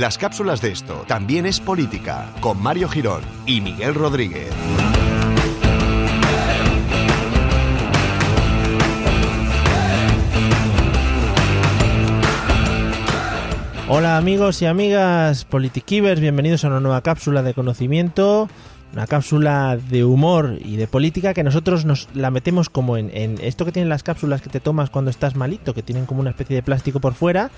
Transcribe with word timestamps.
Las 0.00 0.16
cápsulas 0.16 0.62
de 0.62 0.72
esto 0.72 1.04
también 1.06 1.44
es 1.44 1.60
política 1.60 2.32
con 2.40 2.58
Mario 2.62 2.88
Girón 2.88 3.20
y 3.44 3.60
Miguel 3.60 3.94
Rodríguez. 3.94 4.48
Hola 13.90 14.16
amigos 14.16 14.62
y 14.62 14.64
amigas 14.64 15.44
Politikivers, 15.44 16.18
bienvenidos 16.18 16.64
a 16.64 16.68
una 16.68 16.80
nueva 16.80 17.02
cápsula 17.02 17.42
de 17.42 17.52
conocimiento, 17.52 18.48
una 18.92 19.06
cápsula 19.06 19.76
de 19.76 20.04
humor 20.04 20.58
y 20.64 20.76
de 20.76 20.86
política 20.86 21.34
que 21.34 21.44
nosotros 21.44 21.84
nos 21.84 22.08
la 22.14 22.30
metemos 22.30 22.68
como 22.70 22.96
en, 22.96 23.10
en 23.14 23.38
esto 23.40 23.64
que 23.64 23.72
tienen 23.72 23.88
las 23.88 24.02
cápsulas 24.02 24.42
que 24.42 24.50
te 24.50 24.60
tomas 24.60 24.90
cuando 24.90 25.10
estás 25.10 25.36
malito, 25.36 25.74
que 25.74 25.82
tienen 25.82 26.06
como 26.06 26.20
una 26.20 26.30
especie 26.30 26.56
de 26.56 26.62
plástico 26.62 27.00
por 27.00 27.14
fuera 27.14 27.50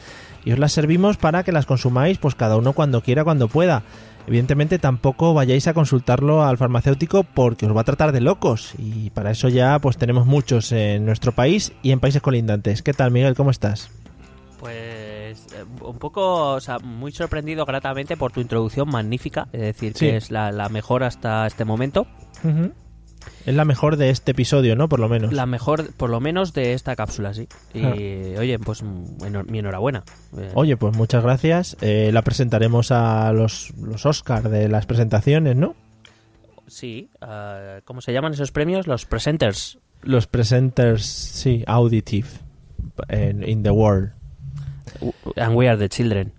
y 0.44 0.52
os 0.52 0.58
las 0.58 0.72
servimos 0.72 1.16
para 1.16 1.42
que 1.42 1.52
las 1.52 1.66
consumáis 1.66 2.18
pues 2.18 2.34
cada 2.34 2.56
uno 2.56 2.72
cuando 2.72 3.02
quiera, 3.02 3.24
cuando 3.24 3.48
pueda. 3.48 3.82
Evidentemente 4.26 4.78
tampoco 4.78 5.34
vayáis 5.34 5.66
a 5.66 5.74
consultarlo 5.74 6.44
al 6.44 6.58
farmacéutico 6.58 7.24
porque 7.24 7.66
os 7.66 7.76
va 7.76 7.80
a 7.80 7.84
tratar 7.84 8.12
de 8.12 8.20
locos 8.20 8.74
y 8.78 9.10
para 9.10 9.32
eso 9.32 9.48
ya 9.48 9.78
pues 9.80 9.96
tenemos 9.96 10.26
muchos 10.26 10.70
en 10.70 11.04
nuestro 11.04 11.32
país 11.32 11.72
y 11.82 11.90
en 11.90 12.00
países 12.00 12.22
colindantes. 12.22 12.82
¿Qué 12.82 12.92
tal 12.92 13.10
Miguel? 13.10 13.34
¿Cómo 13.34 13.50
estás? 13.50 13.90
Pues 14.60 15.01
un 15.88 15.98
poco, 15.98 16.54
o 16.54 16.60
sea, 16.60 16.78
muy 16.78 17.12
sorprendido 17.12 17.64
gratamente 17.64 18.16
por 18.16 18.32
tu 18.32 18.40
introducción 18.40 18.88
magnífica, 18.88 19.48
es 19.52 19.60
decir, 19.60 19.92
Sí. 19.96 20.06
que 20.06 20.16
es 20.16 20.30
la, 20.30 20.50
la 20.52 20.68
mejor 20.68 21.02
hasta 21.04 21.46
este 21.46 21.64
momento. 21.64 22.06
Es 23.46 23.54
la 23.54 23.64
mejor 23.64 23.96
de 23.96 24.10
este 24.10 24.32
episodio, 24.32 24.74
¿no? 24.74 24.88
Por 24.88 24.98
lo 25.00 25.08
menos. 25.08 25.32
la 25.32 25.46
mejor, 25.46 25.92
por 25.94 26.10
lo 26.10 26.20
menos, 26.20 26.52
de 26.54 26.72
esta 26.74 26.96
cápsula, 26.96 27.32
sí. 27.34 27.46
Y, 27.72 27.84
Ah. 27.84 28.40
oye, 28.40 28.58
pues 28.58 28.82
enhor- 28.82 29.46
mi 29.48 29.58
enhorabuena. 29.60 30.02
Eh, 30.36 30.50
Oye, 30.54 30.76
pues 30.76 30.96
muchas 30.96 31.22
gracias. 31.22 31.76
Eh, 31.80 32.10
la 32.12 32.22
presentaremos 32.22 32.90
a 32.90 33.32
los, 33.32 33.72
los 33.78 34.06
Oscar 34.06 34.48
de 34.48 34.68
las 34.68 34.86
presentaciones, 34.86 35.54
¿no? 35.56 35.74
Sí, 36.66 37.10
ah, 37.20 37.78
¿cómo 37.84 38.00
se 38.00 38.12
llaman 38.12 38.32
esos 38.32 38.50
premios? 38.50 38.86
Los 38.86 39.06
presenters. 39.06 39.78
Los 40.02 40.26
presenters, 40.26 41.04
sí, 41.04 41.62
auditive 41.66 42.26
en 43.08 43.48
in 43.48 43.62
the 43.62 43.70
world. 43.70 44.12
And 45.36 45.54
we 45.56 45.68
are 45.68 45.76
the 45.78 45.88
children. 45.88 46.32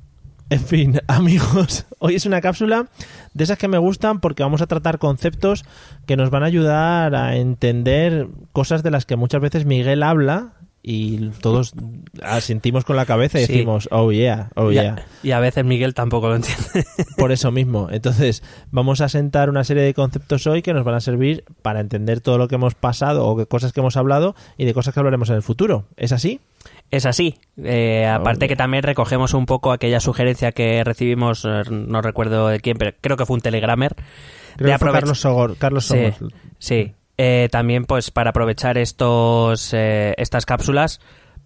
En 0.49 0.59
fin, 0.59 0.99
amigos, 1.07 1.85
hoy 1.99 2.15
es 2.15 2.25
una 2.25 2.41
cápsula 2.41 2.87
de 3.33 3.43
esas 3.43 3.57
que 3.57 3.67
me 3.67 3.77
gustan 3.77 4.19
porque 4.19 4.43
vamos 4.43 4.61
a 4.61 4.67
tratar 4.67 4.99
conceptos 4.99 5.63
que 6.05 6.17
nos 6.17 6.29
van 6.29 6.43
a 6.43 6.47
ayudar 6.47 7.15
a 7.15 7.37
entender 7.37 8.27
cosas 8.51 8.83
de 8.83 8.91
las 8.91 9.05
que 9.05 9.15
muchas 9.15 9.41
veces 9.41 9.65
Miguel 9.65 10.03
habla 10.03 10.53
y 10.85 11.29
todos 11.39 11.73
asentimos 12.21 12.83
con 12.83 12.97
la 12.97 13.05
cabeza 13.05 13.39
y 13.39 13.45
Sí. 13.45 13.53
decimos, 13.53 13.87
oh 13.89 14.11
yeah, 14.11 14.49
oh 14.55 14.69
y, 14.69 14.73
yeah. 14.75 14.95
a, 14.95 15.25
y 15.25 15.31
a 15.31 15.39
veces 15.39 15.63
Miguel 15.63 15.93
tampoco 15.93 16.27
lo 16.27 16.35
entiende. 16.35 16.85
Por 17.17 17.31
eso 17.31 17.51
mismo. 17.53 17.87
Entonces, 17.89 18.43
vamos 18.69 18.99
a 18.99 19.07
sentar 19.07 19.49
una 19.49 19.63
serie 19.63 19.81
de 19.83 19.93
conceptos 19.93 20.45
hoy 20.45 20.61
que 20.61 20.73
nos 20.73 20.83
van 20.83 20.95
a 20.95 20.99
servir 20.99 21.45
para 21.61 21.79
entender 21.79 22.19
todo 22.19 22.37
lo 22.37 22.49
que 22.49 22.55
hemos 22.55 22.75
pasado 22.75 23.25
o 23.25 23.37
que 23.37 23.45
cosas 23.45 23.71
que 23.71 23.79
hemos 23.79 23.95
hablado 23.95 24.35
y 24.57 24.65
de 24.65 24.73
cosas 24.73 24.93
que 24.93 24.99
hablaremos 24.99 25.29
en 25.29 25.35
el 25.37 25.41
futuro. 25.41 25.85
¿Es 25.95 26.11
así? 26.11 26.41
Es 26.93 27.07
así. 27.07 27.39
Eh, 27.63 28.05
aparte 28.05 28.45
Oye. 28.45 28.49
que 28.49 28.55
también 28.55 28.83
recogemos 28.83 29.33
un 29.33 29.47
poco 29.47 29.71
aquella 29.71 29.99
sugerencia 29.99 30.51
que 30.51 30.83
recibimos, 30.83 31.43
eh, 31.43 31.63
no 31.71 32.01
recuerdo 32.03 32.49
de 32.49 32.59
quién, 32.59 32.77
pero 32.77 32.95
creo 33.01 33.17
que 33.17 33.25
fue 33.25 33.33
un 33.33 33.41
telegramer. 33.41 33.95
Creo 34.57 34.67
de 34.67 34.73
que 34.73 34.77
fue 34.77 34.89
aprovech- 34.89 34.99
Carlos 34.99 35.19
Sogor. 35.19 35.57
Carlos 35.57 35.85
Sí, 35.87 36.11
Sogor. 36.17 36.31
sí. 36.59 36.93
Eh, 37.17 37.47
también 37.51 37.85
pues 37.85 38.11
para 38.11 38.29
aprovechar 38.29 38.77
estos 38.77 39.73
eh, 39.73 40.13
estas 40.17 40.45
cápsulas 40.45 40.99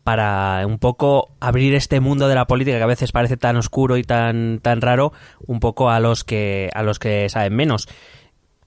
para 0.04 0.66
un 0.66 0.80
poco 0.80 1.32
abrir 1.42 1.76
este 1.76 2.00
mundo 2.00 2.28
de 2.30 2.36
la 2.36 2.46
política 2.48 2.78
que 2.78 2.84
a 2.84 2.88
veces 2.88 3.12
parece 3.12 3.36
tan 3.38 3.56
oscuro 3.58 3.98
y 3.98 4.04
tan 4.04 4.60
tan 4.62 4.80
raro 4.82 5.12
un 5.46 5.60
poco 5.60 5.90
a 5.90 6.00
los 6.00 6.24
que 6.24 6.70
a 6.74 6.84
los 6.84 7.00
que 7.00 7.28
saben 7.30 7.54
menos 7.54 7.88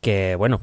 que 0.00 0.34
bueno 0.36 0.60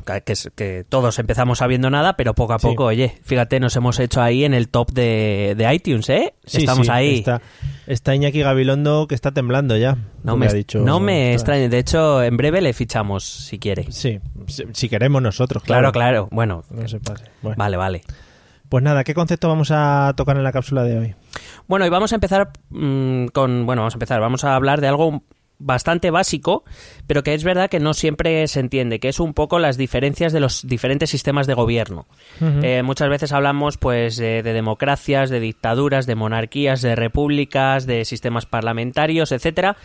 que, 0.55 0.85
todos 0.89 1.19
empezamos 1.19 1.59
sabiendo 1.59 1.89
nada 1.89 2.17
pero 2.17 2.33
poco 2.33 2.53
a 2.53 2.59
Sí. 2.59 2.67
poco 2.67 2.85
oye 2.85 3.13
fíjate 3.23 3.59
nos 3.59 3.75
hemos 3.75 3.99
hecho 3.99 4.21
ahí 4.21 4.43
en 4.43 4.53
el 4.53 4.69
top 4.69 4.91
de, 4.91 5.53
de 5.55 5.73
iTunes 5.73 6.09
eh 6.09 6.33
Sí, 6.45 6.57
estamos 6.59 6.87
sí, 6.87 6.91
ahí 6.91 7.19
Está, 7.19 7.41
está 7.85 8.15
Iñaki 8.15 8.41
Gabilondo 8.41 9.07
que 9.07 9.15
está 9.15 9.31
temblando 9.31 9.77
ya. 9.77 9.97
no 10.23 10.37
me, 10.37 10.47
ha 10.47 10.53
dicho. 10.53 10.79
no 10.79 10.99
me 10.99 11.33
extrañe 11.33 11.69
de 11.69 11.77
hecho 11.77 12.23
en 12.23 12.35
breve 12.37 12.61
le 12.61 12.73
fichamos 12.73 13.23
si 13.23 13.59
quiere 13.59 13.91
Sí, 13.91 14.19
si, 14.47 14.63
si 14.73 14.89
queremos 14.89 15.21
nosotros, 15.21 15.61
claro 15.63 15.91
claro. 15.91 16.27
claro 16.27 16.29
bueno 16.31 16.63
No 16.71 16.87
se 16.87 16.99
pase. 16.99 17.25
Bueno. 17.41 17.57
vale 17.57 17.77
vale 17.77 18.01
Pues 18.69 18.83
nada, 18.83 19.03
¿qué 19.03 19.13
concepto 19.13 19.47
vamos 19.47 19.69
a 19.71 20.13
tocar 20.17 20.35
en 20.37 20.43
la 20.43 20.51
cápsula 20.51 20.83
de 20.83 20.97
hoy? 20.97 21.15
Bueno, 21.67 21.85
y 21.85 21.89
vamos 21.89 22.11
a 22.11 22.15
empezar 22.15 22.49
mm, 22.69 23.27
con. 23.27 23.65
Bueno, 23.65 23.81
vamos 23.83 23.93
a 23.93 23.97
empezar. 23.97 24.19
Vamos 24.19 24.43
a 24.43 24.55
hablar 24.55 24.81
de 24.81 24.87
algo 24.87 25.21
bastante 25.59 26.11
básico, 26.11 26.63
pero 27.07 27.23
que 27.23 27.33
es 27.33 27.43
verdad 27.43 27.69
que 27.69 27.79
no 27.79 27.93
siempre 27.93 28.47
se 28.47 28.59
entiende, 28.59 28.99
que 28.99 29.09
es 29.09 29.19
un 29.19 29.33
poco 29.33 29.59
las 29.59 29.77
diferencias 29.77 30.33
de 30.33 30.39
los 30.39 30.67
diferentes 30.67 31.09
sistemas 31.09 31.47
de 31.47 31.53
gobierno. 31.55 32.05
Eh, 32.41 32.83
muchas 32.83 33.09
veces 33.09 33.31
hablamos, 33.31 33.77
pues, 33.77 34.17
de, 34.17 34.43
de 34.43 34.53
democracias, 34.53 35.29
de 35.29 35.39
dictaduras, 35.39 36.05
de 36.05 36.15
monarquías, 36.15 36.81
de 36.81 36.95
repúblicas, 36.95 37.85
de 37.85 38.05
sistemas 38.05 38.45
parlamentarios, 38.45 39.31
etcétera. 39.31 39.77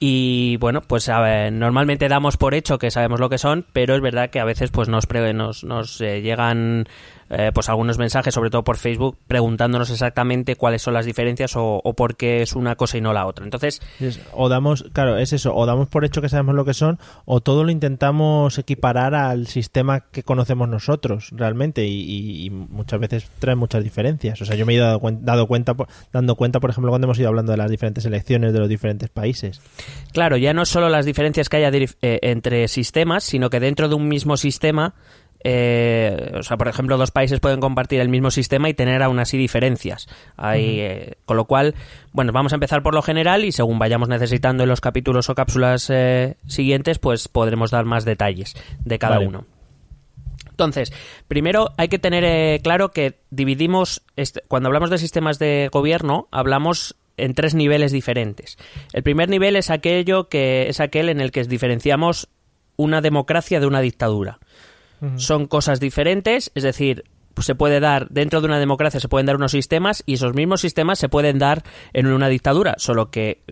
Y 0.00 0.58
bueno, 0.58 0.80
pues 0.80 1.08
a 1.08 1.20
ver, 1.20 1.52
normalmente 1.52 2.08
damos 2.08 2.36
por 2.36 2.54
hecho 2.54 2.78
que 2.78 2.92
sabemos 2.92 3.18
lo 3.18 3.28
que 3.28 3.38
son, 3.38 3.64
pero 3.72 3.96
es 3.96 4.00
verdad 4.00 4.30
que 4.30 4.38
a 4.38 4.44
veces 4.44 4.70
pues 4.70 4.88
nos, 4.88 5.06
pre- 5.06 5.34
nos, 5.34 5.64
nos 5.64 6.00
eh, 6.00 6.22
llegan 6.22 6.86
eh, 7.30 7.50
pues 7.52 7.68
algunos 7.68 7.98
mensajes, 7.98 8.32
sobre 8.34 8.50
todo 8.50 8.64
por 8.64 8.76
Facebook, 8.76 9.18
preguntándonos 9.26 9.90
exactamente 9.90 10.56
cuáles 10.56 10.82
son 10.82 10.94
las 10.94 11.06
diferencias 11.06 11.56
o, 11.56 11.80
o 11.84 11.94
por 11.94 12.16
qué 12.16 12.42
es 12.42 12.54
una 12.54 12.76
cosa 12.76 12.98
y 12.98 13.00
no 13.00 13.12
la 13.12 13.26
otra. 13.26 13.44
Entonces, 13.44 13.80
Es- 14.00 14.20
O 14.32 14.48
damos, 14.48 14.84
claro, 14.92 15.18
es 15.18 15.32
eso, 15.32 15.54
o 15.54 15.66
damos 15.66 15.88
por 15.88 16.04
hecho 16.04 16.20
que 16.22 16.28
sabemos 16.28 16.54
lo 16.54 16.64
que 16.64 16.74
son, 16.74 16.98
o 17.24 17.40
todo 17.40 17.64
lo 17.64 17.70
intentamos 17.70 18.58
equiparar 18.58 19.14
al 19.14 19.46
sistema 19.46 20.00
que 20.10 20.22
conocemos 20.22 20.68
nosotros 20.68 21.28
realmente, 21.32 21.84
y, 21.86 22.00
y- 22.00 22.46
y 22.46 22.50
muchas 22.50 23.00
veces 23.00 23.30
trae 23.38 23.54
muchas 23.56 23.84
diferencias. 23.84 24.40
O 24.40 24.44
sea, 24.44 24.56
yo 24.56 24.64
me 24.66 24.74
he 24.74 24.78
dado, 24.78 25.00
dado 25.20 25.46
cuenta, 25.46 25.74
por- 25.74 25.88
dando 26.12 26.34
cuenta, 26.36 26.60
por 26.60 26.70
ejemplo, 26.70 26.90
cuando 26.90 27.06
hemos 27.06 27.18
ido 27.18 27.28
hablando 27.28 27.52
de 27.52 27.58
las 27.58 27.70
diferentes 27.70 28.04
elecciones 28.04 28.52
de 28.52 28.58
los 28.58 28.68
diferentes 28.68 29.08
países. 29.10 29.60
claro, 30.12 30.36
ya 30.36 30.52
no 30.54 30.64
solo 30.64 30.88
las 30.88 31.04
diferencias 31.06 31.48
que 31.48 31.58
haya 31.58 31.70
eh, 32.02 32.18
entre 32.22 32.66
sistemas, 32.68 33.24
sino 33.24 33.50
que 33.50 33.60
dentro 33.60 33.88
de 33.88 33.94
un 33.94 34.08
mismo 34.08 34.36
sistema, 34.36 34.94
eh, 35.44 36.32
o 36.38 36.42
sea, 36.42 36.56
por 36.56 36.68
ejemplo, 36.68 36.96
dos 36.96 37.10
países 37.10 37.40
pueden 37.40 37.60
compartir 37.60 38.00
el 38.00 38.08
mismo 38.08 38.30
sistema 38.30 38.68
y 38.68 38.74
tener 38.74 39.02
aún 39.02 39.18
así 39.18 39.36
diferencias. 39.38 40.08
Hay, 40.36 40.80
eh, 40.80 41.14
con 41.24 41.36
lo 41.36 41.44
cual, 41.44 41.74
bueno, 42.12 42.32
vamos 42.32 42.52
a 42.52 42.56
empezar 42.56 42.82
por 42.82 42.94
lo 42.94 43.02
general 43.02 43.44
y 43.44 43.52
según 43.52 43.78
vayamos 43.78 44.08
necesitando 44.08 44.62
en 44.64 44.68
los 44.68 44.80
capítulos 44.80 45.28
o 45.30 45.34
cápsulas 45.34 45.88
eh, 45.90 46.36
siguientes, 46.46 46.98
pues 46.98 47.28
podremos 47.28 47.70
dar 47.70 47.84
más 47.84 48.04
detalles 48.04 48.54
de 48.84 48.98
cada 48.98 49.16
Vale. 49.16 49.28
uno. 49.28 49.46
Entonces, 50.50 50.92
primero 51.28 51.70
hay 51.76 51.86
que 51.88 52.00
tener 52.00 52.24
eh, 52.24 52.60
claro 52.64 52.90
que 52.90 53.20
dividimos, 53.30 54.02
este- 54.16 54.42
cuando 54.48 54.68
hablamos 54.68 54.90
de 54.90 54.98
sistemas 54.98 55.38
de 55.38 55.68
gobierno, 55.72 56.26
hablamos 56.32 56.96
en 57.16 57.34
tres 57.34 57.54
niveles 57.54 57.92
diferentes. 57.92 58.58
El 58.92 59.02
primer 59.04 59.28
nivel 59.28 59.54
es 59.56 59.70
aquello 59.70 60.28
que 60.28 60.68
es 60.68 60.80
aquel 60.80 61.08
en 61.10 61.20
el 61.20 61.30
que 61.30 61.44
diferenciamos 61.44 62.28
una 62.76 63.00
democracia 63.00 63.60
de 63.60 63.66
una 63.66 63.80
dictadura. 63.80 64.38
Son 65.16 65.46
cosas 65.46 65.80
diferentes, 65.80 66.50
es 66.54 66.62
decir, 66.62 67.04
pues 67.34 67.46
se 67.46 67.54
puede 67.54 67.78
dar 67.78 68.08
dentro 68.08 68.40
de 68.40 68.46
una 68.46 68.58
democracia 68.58 68.98
se 68.98 69.08
pueden 69.08 69.26
dar 69.26 69.36
unos 69.36 69.52
sistemas 69.52 70.02
y 70.06 70.14
esos 70.14 70.34
mismos 70.34 70.60
sistemas 70.60 70.98
se 70.98 71.08
pueden 71.08 71.38
dar 71.38 71.62
en 71.92 72.08
una 72.08 72.28
dictadura, 72.28 72.74
solo 72.78 73.12
que 73.12 73.42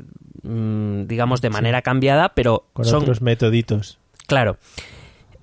mm, 0.43 1.07
digamos 1.07 1.41
de 1.41 1.51
manera 1.51 1.83
cambiada, 1.83 2.31
pero 2.35 2.67
Con 2.73 2.85
son 2.85 3.03
otros 3.03 3.23
metoditos. 3.23 4.01
Claro. 4.27 4.59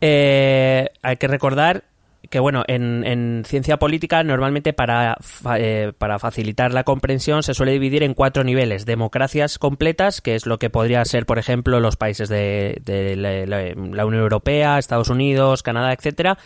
Eh, 0.02 0.90
hay 1.02 1.16
que 1.16 1.28
recordar 1.30 1.86
que 2.34 2.40
bueno, 2.40 2.64
en, 2.66 3.04
en 3.06 3.44
ciencia 3.46 3.78
política 3.78 4.24
normalmente 4.24 4.74
para, 4.74 5.18
fa- 5.22 5.60
eh, 5.60 5.94
para 5.96 6.18
facilitar 6.18 6.74
la 6.74 6.84
comprensión 6.84 7.44
se 7.44 7.54
suele 7.54 7.74
dividir 7.74 8.02
en 8.02 8.16
cuatro 8.16 8.44
niveles. 8.44 8.88
Democracias 8.88 9.60
completas, 9.60 10.20
que 10.20 10.34
es 10.34 10.48
lo 10.48 10.58
que 10.58 10.72
podría 10.72 11.06
ser, 11.06 11.28
por 11.28 11.38
ejemplo, 11.38 11.80
los 11.80 11.96
países 11.96 12.30
de, 12.30 12.82
de 12.84 13.16
la 13.16 14.06
Unión 14.08 14.24
Europea, 14.24 14.80
Estados 14.80 15.12
Unidos, 15.12 15.62
Canadá, 15.62 15.94
etcétera. 15.94 16.40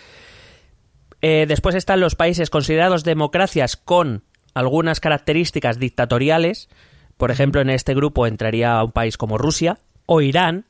Eh, 1.22 1.46
después 1.48 1.74
están 1.74 2.02
los 2.02 2.16
países 2.16 2.50
considerados 2.50 3.06
democracias 3.06 3.78
con 3.78 4.24
algunas 4.54 5.00
características 5.00 5.80
dictatoriales. 5.80 6.68
Por 7.16 7.32
ejemplo, 7.32 7.62
en 7.62 7.70
este 7.70 7.94
grupo 7.94 8.28
entraría 8.28 8.84
un 8.84 8.92
país 8.92 9.16
como 9.16 9.38
Rusia 9.38 9.78
o 10.06 10.20
Irán. 10.20 10.66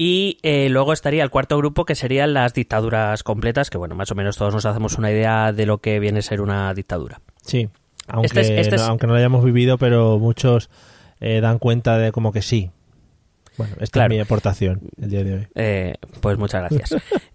Y 0.00 0.38
eh, 0.44 0.68
luego 0.68 0.92
estaría 0.92 1.24
el 1.24 1.30
cuarto 1.30 1.58
grupo 1.58 1.84
que 1.84 1.96
serían 1.96 2.32
las 2.32 2.54
dictaduras 2.54 3.24
completas, 3.24 3.68
que 3.68 3.78
bueno, 3.78 3.96
más 3.96 4.10
o 4.12 4.14
menos 4.14 4.36
todos 4.36 4.54
nos 4.54 4.64
hacemos 4.64 4.96
una 4.96 5.10
idea 5.10 5.52
de 5.52 5.66
lo 5.66 5.78
que 5.78 5.98
viene 5.98 6.20
a 6.20 6.22
ser 6.22 6.40
una 6.40 6.72
dictadura. 6.72 7.20
Sí, 7.42 7.68
aunque, 8.06 8.26
Este 8.26 8.40
es- 8.42 8.50
este 8.66 8.76
no, 8.76 8.82
es- 8.82 8.88
aunque 8.88 9.06
no 9.08 9.12
lo 9.14 9.18
hayamos 9.18 9.44
vivido, 9.44 9.76
pero 9.76 10.18
muchos 10.20 10.70
eh, 11.20 11.40
dan 11.40 11.58
cuenta 11.58 11.98
de 11.98 12.12
como 12.12 12.30
que 12.32 12.42
sí. 12.42 12.70
Bueno, 13.56 13.74
esta 13.80 13.94
Claro. 13.98 14.14
es 14.14 14.18
mi 14.18 14.20
aportación 14.22 14.80
el 15.02 15.10
día 15.10 15.24
de 15.24 15.34
hoy. 15.34 15.46
Eh, 15.56 15.94
pues 16.20 16.38
muchas 16.38 16.62
gracias. 16.70 16.94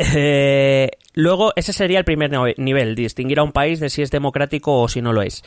Eh, 0.00 0.90
luego, 1.14 1.52
ese 1.56 1.72
sería 1.72 1.98
el 1.98 2.04
primer 2.04 2.30
nivel, 2.56 2.94
distinguir 2.94 3.40
a 3.40 3.42
un 3.42 3.50
país 3.50 3.80
de 3.80 3.90
si 3.90 4.00
es 4.02 4.12
democrático 4.12 4.80
o 4.80 4.88
si 4.88 5.02
no 5.02 5.12
lo 5.12 5.22
es. 5.22 5.42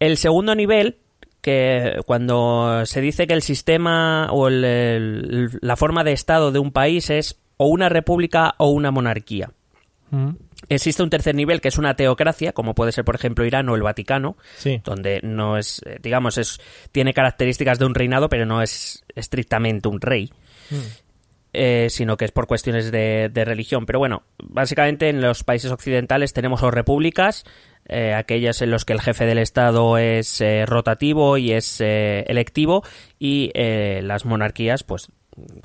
El 0.00 0.16
segundo 0.16 0.56
nivel, 0.56 0.98
que 1.44 2.00
cuando 2.06 2.86
se 2.86 3.02
dice 3.02 3.26
que 3.26 3.34
el 3.34 3.42
sistema 3.42 4.28
o 4.32 4.48
el- 4.48 4.64
el- 4.64 5.50
la 5.60 5.76
forma 5.76 6.02
de 6.02 6.12
Estado 6.12 6.50
de 6.52 6.58
un 6.58 6.72
país 6.72 7.10
es 7.10 7.38
o 7.58 7.66
una 7.66 7.90
república 7.90 8.54
o 8.56 8.70
una 8.70 8.90
monarquía. 8.90 9.50
Existe 10.70 11.02
un 11.02 11.10
tercer 11.10 11.34
nivel 11.34 11.60
que 11.60 11.68
es 11.68 11.76
una 11.76 11.94
teocracia, 11.96 12.52
como 12.52 12.74
puede 12.74 12.92
ser 12.92 13.04
por 13.04 13.14
ejemplo 13.16 13.44
Irán 13.44 13.68
o 13.68 13.74
el 13.74 13.82
Vaticano, 13.82 14.36
Sí. 14.56 14.80
donde 14.82 15.20
no 15.22 15.58
es, 15.58 15.82
eh, 15.84 15.98
digamos, 16.02 16.38
es 16.38 16.58
tiene 16.92 17.12
características 17.12 17.78
de 17.78 17.84
un 17.84 17.94
reinado, 17.94 18.30
pero 18.30 18.46
no 18.46 18.62
es 18.62 19.04
estrictamente 19.14 19.88
un 19.88 20.00
rey, 20.00 20.32
eh, 21.54 21.86
sino 21.88 22.16
que 22.16 22.26
es 22.26 22.32
por 22.32 22.46
cuestiones 22.46 22.92
de, 22.92 23.30
de 23.32 23.44
religión. 23.44 23.86
Pero 23.86 23.98
bueno, 23.98 24.24
básicamente 24.42 25.08
en 25.08 25.20
los 25.20 25.44
países 25.44 25.70
occidentales 25.70 26.32
tenemos 26.32 26.62
o 26.62 26.70
repúblicas, 26.70 27.44
eh, 27.88 28.14
aquellas 28.14 28.60
en 28.62 28.70
las 28.70 28.84
que 28.84 28.92
el 28.92 29.00
jefe 29.00 29.26
del 29.26 29.38
Estado 29.38 29.98
es 29.98 30.40
eh, 30.40 30.66
rotativo 30.66 31.38
y 31.38 31.52
es 31.52 31.80
eh, 31.80 32.24
electivo, 32.28 32.82
y 33.18 33.50
eh, 33.54 34.00
las 34.02 34.24
monarquías, 34.24 34.82
pues 34.82 35.10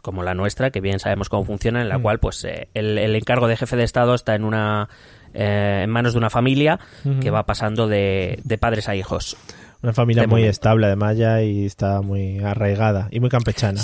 como 0.02 0.24
la 0.24 0.34
nuestra, 0.34 0.72
que 0.72 0.82
bien 0.82 1.00
sabemos 1.00 1.30
cómo 1.30 1.46
funciona, 1.46 1.82
en 1.82 1.90
la 1.90 2.00
cual 2.00 2.20
pues 2.20 2.44
el, 2.44 2.98
el 2.98 3.16
encargo 3.16 3.48
de 3.48 3.56
jefe 3.56 3.76
de 3.76 3.84
Estado 3.84 4.16
está 4.16 4.34
en 4.34 4.44
una 4.44 4.90
eh, 5.36 5.82
en 5.84 5.92
manos 5.92 6.14
de 6.14 6.18
una 6.18 6.32
familia 6.32 6.80
que 7.22 7.30
va 7.30 7.46
pasando 7.46 7.88
de, 7.88 8.40
de 8.44 8.58
padres 8.58 8.90
a 8.90 8.96
hijos. 8.96 9.38
Una 9.84 9.94
familia 9.94 10.24
muy 10.24 10.42
momento. 10.42 10.50
estable 10.50 10.88
además 10.88 11.18
ya 11.18 11.44
y 11.44 11.66
está 11.66 12.02
muy 12.02 12.40
arraigada 12.40 13.10
y 13.12 13.20
muy 13.20 13.30
campechana. 13.30 13.80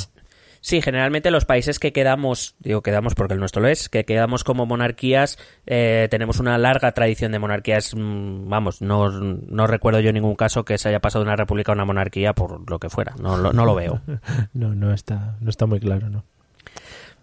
Sí, 0.65 0.81
generalmente 0.81 1.29
los 1.29 1.45
países 1.45 1.77
que 1.77 1.93
quedamos, 1.93 2.55
digo 2.57 2.81
quedamos 2.81 3.13
porque 3.13 3.35
el 3.35 3.39
nuestro 3.39 3.61
lo 3.61 3.67
es, 3.67 3.87
que 3.87 4.03
quedamos 4.03 4.43
como 4.43 4.65
monarquías, 4.65 5.37
eh, 5.67 6.07
tenemos 6.09 6.39
una 6.39 6.57
larga 6.57 6.91
tradición 6.91 7.31
de 7.31 7.37
monarquías. 7.37 7.93
mm, 7.95 8.49
Vamos, 8.49 8.81
no, 8.81 9.11
no 9.11 9.67
recuerdo 9.67 9.99
yo 9.99 10.11
ningún 10.11 10.33
caso 10.35 10.65
que 10.65 10.79
se 10.79 10.89
haya 10.89 10.99
pasado 10.99 11.23
de 11.23 11.27
una 11.29 11.35
república 11.35 11.71
a 11.71 11.75
una 11.75 11.85
monarquía 11.85 12.33
por 12.33 12.67
lo 12.67 12.79
que 12.79 12.89
fuera. 12.89 13.13
No, 13.21 13.37
lo- 13.37 13.53
no 13.53 13.63
lo 13.63 13.75
veo. 13.75 14.01
No, 14.55 14.73
no 14.73 14.91
está, 14.91 15.35
no 15.39 15.51
está 15.51 15.67
muy 15.67 15.79
claro, 15.79 16.09
¿no? 16.09 16.23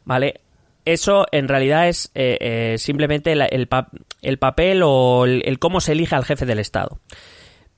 ¿Vale? 0.05 0.41
Eso 0.85 1.27
en 1.33 1.49
realidad 1.49 1.89
es 1.89 2.13
eh, 2.15 2.39
eh, 2.41 2.79
simplemente 2.79 3.33
el, 3.33 3.67
pa- 3.67 3.89
el 4.21 4.39
papel 4.39 4.83
o 4.85 5.25
el, 5.25 5.43
el 5.47 5.59
cómo 5.59 5.81
se 5.81 5.93
elige 5.93 6.15
al 6.15 6.25
jefe 6.25 6.47
del 6.47 6.61
Estado. 6.61 7.01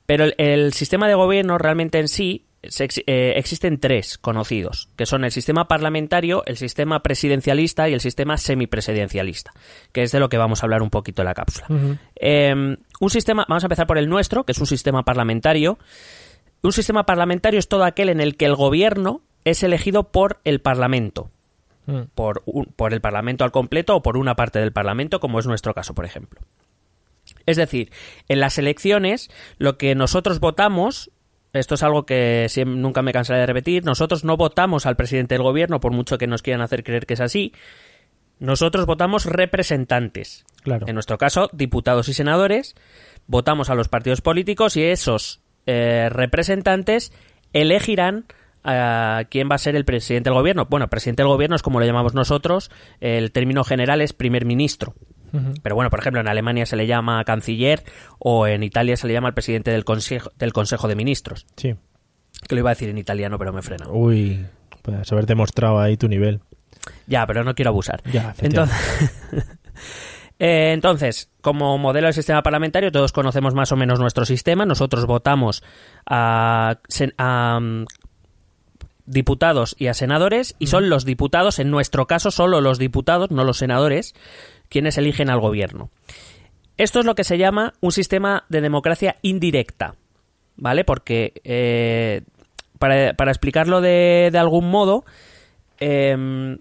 Pero 0.05 0.27
el 0.37 0.75
sistema 0.75 1.09
de 1.09 1.15
gobierno 1.15 1.57
realmente 1.57 1.99
en 2.01 2.09
sí 2.09 2.45
se 2.71 2.89
eh, 3.07 3.35
existen 3.37 3.79
tres 3.79 4.19
conocidos, 4.19 4.89
que 4.97 5.07
son 5.07 5.25
el 5.25 5.31
sistema 5.33 5.67
parlamentario, 5.69 6.43
el 6.47 6.57
sistema 6.57 7.03
presidencialista 7.03 7.89
y 7.89 7.95
el 7.95 8.01
sistema 8.01 8.37
semipresidencialista, 8.37 9.53
que 9.93 10.03
es 10.03 10.13
de 10.13 10.21
lo 10.21 10.29
que 10.29 10.39
vamos 10.39 10.63
a 10.63 10.67
hablar 10.67 10.83
un 10.83 10.91
poquito 10.91 11.23
en 11.23 11.27
la 11.27 11.35
cápsula. 11.35 11.67
Eh, 12.17 12.77
un 13.01 13.11
sistema, 13.11 13.45
vamos 13.49 13.65
a 13.65 13.67
empezar 13.67 13.87
por 13.87 13.99
el 13.99 14.09
nuestro, 14.09 14.45
que 14.45 14.53
es 14.53 14.59
un 14.59 14.67
sistema 14.67 15.03
parlamentario. 15.05 15.79
Un 16.63 16.73
sistema 16.73 17.05
parlamentario 17.05 17.59
es 17.59 17.69
todo 17.69 17.85
aquel 17.85 18.09
en 18.09 18.21
el 18.21 18.37
que 18.37 18.47
el 18.47 18.55
gobierno 18.55 19.21
es 19.45 19.63
elegido 19.63 20.05
por 20.05 20.41
el 20.45 20.61
Parlamento 20.61 21.31
Mm. 21.87 22.05
por, 22.15 22.43
un- 22.47 22.65
por 22.65 22.95
el 22.95 23.03
Parlamento 23.03 23.45
al 23.45 23.53
completo 23.53 23.95
o 23.97 24.03
por 24.03 24.17
una 24.17 24.35
parte 24.37 24.59
del 24.59 24.73
Parlamento, 24.73 25.21
como 25.21 25.39
es 25.39 25.47
nuestro 25.47 25.75
caso, 25.75 25.93
por 25.93 26.07
ejemplo. 26.07 26.41
Es 27.45 27.59
decir, 27.59 27.91
en 28.29 28.41
las 28.41 28.57
elecciones, 28.57 29.31
lo 29.59 29.77
que 29.77 29.95
nosotros 29.95 30.41
votamos, 30.41 31.11
esto 31.55 31.75
es 31.77 31.83
algo 31.83 32.05
que 32.05 32.47
siem- 32.49 32.77
nunca 32.77 33.01
me 33.03 33.13
cansaré 33.13 33.41
de 33.41 33.47
repetir, 33.47 33.85
nosotros 33.85 34.25
no 34.25 34.37
votamos 34.37 34.87
al 34.87 34.97
presidente 34.97 35.35
del 35.35 35.43
gobierno, 35.43 35.81
por 35.81 35.93
mucho 35.93 36.19
que 36.19 36.27
nos 36.27 36.43
quieran 36.43 36.61
hacer 36.63 36.85
creer 36.85 37.07
que 37.07 37.15
es 37.15 37.21
así, 37.21 37.53
nosotros 38.39 38.85
votamos 38.87 39.25
representantes. 39.27 40.45
Claro. 40.63 40.87
En 40.89 40.95
nuestro 40.95 41.19
caso, 41.19 41.49
diputados 41.53 42.09
y 42.09 42.15
senadores, 42.15 42.75
votamos 43.27 43.71
a 43.71 43.75
los 43.75 43.89
partidos 43.89 44.21
políticos 44.21 44.77
y 44.77 44.83
esos 44.85 45.41
eh, 45.67 46.09
representantes 46.11 47.13
elegirán 47.53 48.27
a 48.65 49.25
quién 49.31 49.49
va 49.51 49.57
a 49.57 49.59
ser 49.59 49.77
el 49.77 49.85
presidente 49.85 50.31
del 50.31 50.39
gobierno. 50.39 50.67
Bueno, 50.69 50.89
presidente 50.89 51.23
del 51.23 51.29
gobierno 51.29 51.55
es 51.55 51.63
como 51.63 51.81
lo 51.81 51.87
llamamos 51.87 52.15
nosotros, 52.15 52.71
el 53.01 53.31
término 53.31 53.63
general 53.63 54.01
es 54.01 54.13
primer 54.15 54.47
ministro. 54.47 54.95
Pero 55.63 55.75
bueno, 55.75 55.91
por 55.91 55.99
ejemplo, 55.99 56.21
en 56.21 56.29
Alemania 56.29 56.67
se 56.67 56.77
le 56.77 56.87
llama 56.87 57.25
canciller 57.25 57.83
o 58.19 58.47
en 58.47 58.63
Italia 58.63 58.97
se 58.97 59.07
le 59.07 59.13
llama 59.13 59.29
el 59.29 59.35
presidente 59.35 59.71
del 59.71 59.85
consejo, 59.85 60.31
del 60.39 60.53
consejo 60.53 60.89
de 60.89 60.95
Ministros. 60.95 61.47
Sí. 61.57 61.75
Que 62.49 62.55
lo 62.55 62.61
iba 62.61 62.71
a 62.71 62.75
decir 62.75 62.89
en 62.89 62.99
italiano, 62.99 63.39
pero 63.39 63.53
me 63.53 63.63
frena. 63.63 63.89
Uy, 63.89 64.47
puedes 64.83 65.11
haber 65.13 65.27
demostrado 65.27 65.81
ahí 65.81 65.97
tu 65.97 66.09
nivel. 66.09 66.41
Ya, 67.07 67.27
pero 67.27 67.45
no 67.45 67.55
quiero 67.55 67.71
abusar. 67.71 68.03
Ya. 68.13 68.35
Entonces, 68.39 68.77
eh, 70.39 70.73
entonces, 70.73 71.31
como 71.41 71.79
modelo 71.79 72.07
del 72.07 72.15
sistema 72.15 72.43
parlamentario, 72.43 72.93
todos 72.93 73.13
conocemos 73.13 73.55
más 73.55 73.73
o 73.73 73.77
menos 73.77 73.99
nuestro 74.01 74.25
sistema. 74.25 74.67
Nosotros 74.67 75.07
votamos 75.07 75.63
a, 76.07 76.79
a, 77.19 77.61
mm, 77.61 77.85
diputados 79.07 79.77
y 79.79 79.89
a 79.89 79.95
senadores, 79.95 80.57
y 80.59 80.69
son 80.69 80.89
los 80.89 81.05
diputados, 81.05 81.59
en 81.59 81.71
nuestro 81.71 82.07
caso, 82.07 82.31
solo 82.31 82.61
los 82.61 82.79
diputados, 82.79 83.31
no 83.31 83.45
los 83.45 83.59
senadores, 83.59 84.15
quienes 84.69 84.99
eligen 84.99 85.31
al 85.31 85.41
gobierno. 85.41 85.91
Esto 86.77 87.01
es 87.01 87.07
lo 87.07 87.15
que 87.15 87.25
se 87.25 87.39
llama 87.39 87.75
un 87.81 87.93
sistema 87.93 88.45
de 88.49 88.61
democracia 88.61 89.17
indirecta, 89.23 89.95
¿vale? 90.57 90.85
Porque, 90.85 91.41
eh, 91.45 92.23
para, 92.79 93.15
para 93.15 93.31
explicarlo 93.31 93.81
de, 93.81 94.31
de 94.33 94.39
algún 94.39 94.71
modo, 94.71 95.05
em, 95.79 96.59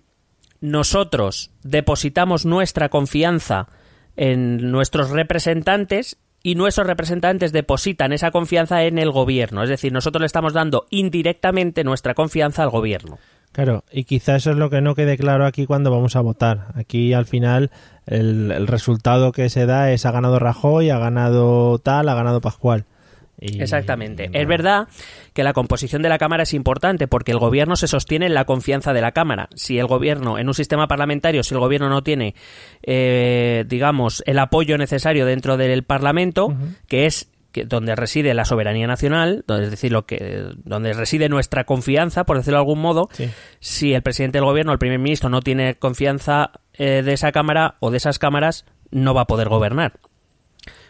nosotros 0.62 1.52
depositamos 1.64 2.46
nuestra 2.46 2.90
confianza 2.90 3.68
en 4.16 4.72
nuestros 4.72 5.10
representantes 5.10 6.18
y 6.44 6.56
nuestros 6.56 6.86
representantes 6.86 7.52
depositan 7.52 8.12
esa 8.12 8.32
confianza 8.32 8.84
en 8.84 9.00
el 9.00 9.12
gobierno. 9.12 9.64
Es 9.64 9.70
decir, 9.70 9.92
nosotros 9.94 10.22
le 10.22 10.28
estamos 10.28 10.54
dando 10.54 10.86
indirectamente 10.90 11.84
nuestra 11.84 12.14
confianza 12.14 12.64
al 12.64 12.70
gobierno. 12.70 13.18
Claro, 13.54 13.84
y 13.92 14.04
quizá 14.04 14.36
eso 14.36 14.52
es 14.52 14.58
lo 14.58 14.70
que 14.70 14.82
no 14.82 14.96
quede 14.96 15.16
claro 15.18 15.46
aquí 15.46 15.66
cuando 15.66 15.92
vamos 15.92 16.16
a 16.16 16.22
votar. 16.22 16.68
Aquí 16.76 17.14
al 17.14 17.26
final 17.26 17.72
el, 18.08 18.52
el 18.52 18.68
resultado 18.68 19.32
que 19.32 19.50
se 19.50 19.66
da 19.66 19.92
es 19.92 20.06
ha 20.06 20.12
ganado 20.12 20.40
Rajoy, 20.40 20.90
ha 20.90 20.98
ganado 20.98 21.78
tal, 21.80 22.10
ha 22.10 22.16
ganado 22.16 22.42
Pascual. 22.42 22.86
Y- 23.40 23.62
Exactamente. 23.62 24.30
Es 24.34 24.48
verdad 24.48 24.88
que 25.34 25.44
la 25.44 25.54
composición 25.54 26.02
de 26.02 26.10
la 26.10 26.18
Cámara 26.18 26.44
es 26.44 26.54
importante 26.54 27.08
porque 27.08 27.32
el 27.32 27.40
gobierno 27.40 27.76
se 27.76 27.88
sostiene 27.88 28.26
en 28.28 28.34
la 28.34 28.46
confianza 28.46 28.94
de 28.94 29.02
la 29.02 29.12
Cámara. 29.12 29.50
Si 29.56 29.78
el 29.78 29.86
gobierno, 29.88 30.38
en 30.40 30.48
un 30.48 30.54
sistema 30.54 30.88
parlamentario, 30.88 31.44
si 31.44 31.54
el 31.54 31.60
gobierno 31.60 31.90
no 31.90 32.04
tiene, 32.04 32.36
eh, 32.84 33.66
digamos, 33.68 34.24
el 34.26 34.40
apoyo 34.40 34.78
necesario 34.78 35.26
dentro 35.26 35.58
del 35.58 35.84
Parlamento, 35.84 36.56
que 36.88 37.06
es 37.06 37.30
que- 37.54 37.64
donde 37.64 37.96
reside 37.96 38.34
la 38.34 38.44
soberanía 38.44 38.88
nacional, 38.88 39.46
donde- 39.48 39.66
es 39.66 39.72
decir, 39.72 39.94
lo 39.94 40.06
que, 40.06 40.50
donde 40.66 40.92
reside 40.92 41.30
nuestra 41.30 41.64
confianza, 41.64 42.26
por 42.26 42.36
decirlo 42.36 42.58
de 42.58 42.62
algún 42.64 42.82
modo, 42.82 43.08
Sí. 43.14 43.30
si 43.62 43.94
el 43.94 44.02
presidente 44.02 44.40
del 44.40 44.46
gobierno, 44.46 44.74
el 44.74 44.80
primer 44.80 45.00
ministro, 45.00 45.30
no 45.30 45.40
tiene 45.42 45.76
confianza 45.76 46.52
eh, 46.74 47.04
de 47.04 47.14
esa 47.14 47.32
Cámara 47.32 47.76
o 47.80 47.92
de 47.92 47.98
esas 47.98 48.18
cámaras, 48.20 48.66
no 48.90 49.14
va 49.14 49.22
a 49.22 49.28
poder 49.28 49.48
gobernar. 49.48 49.94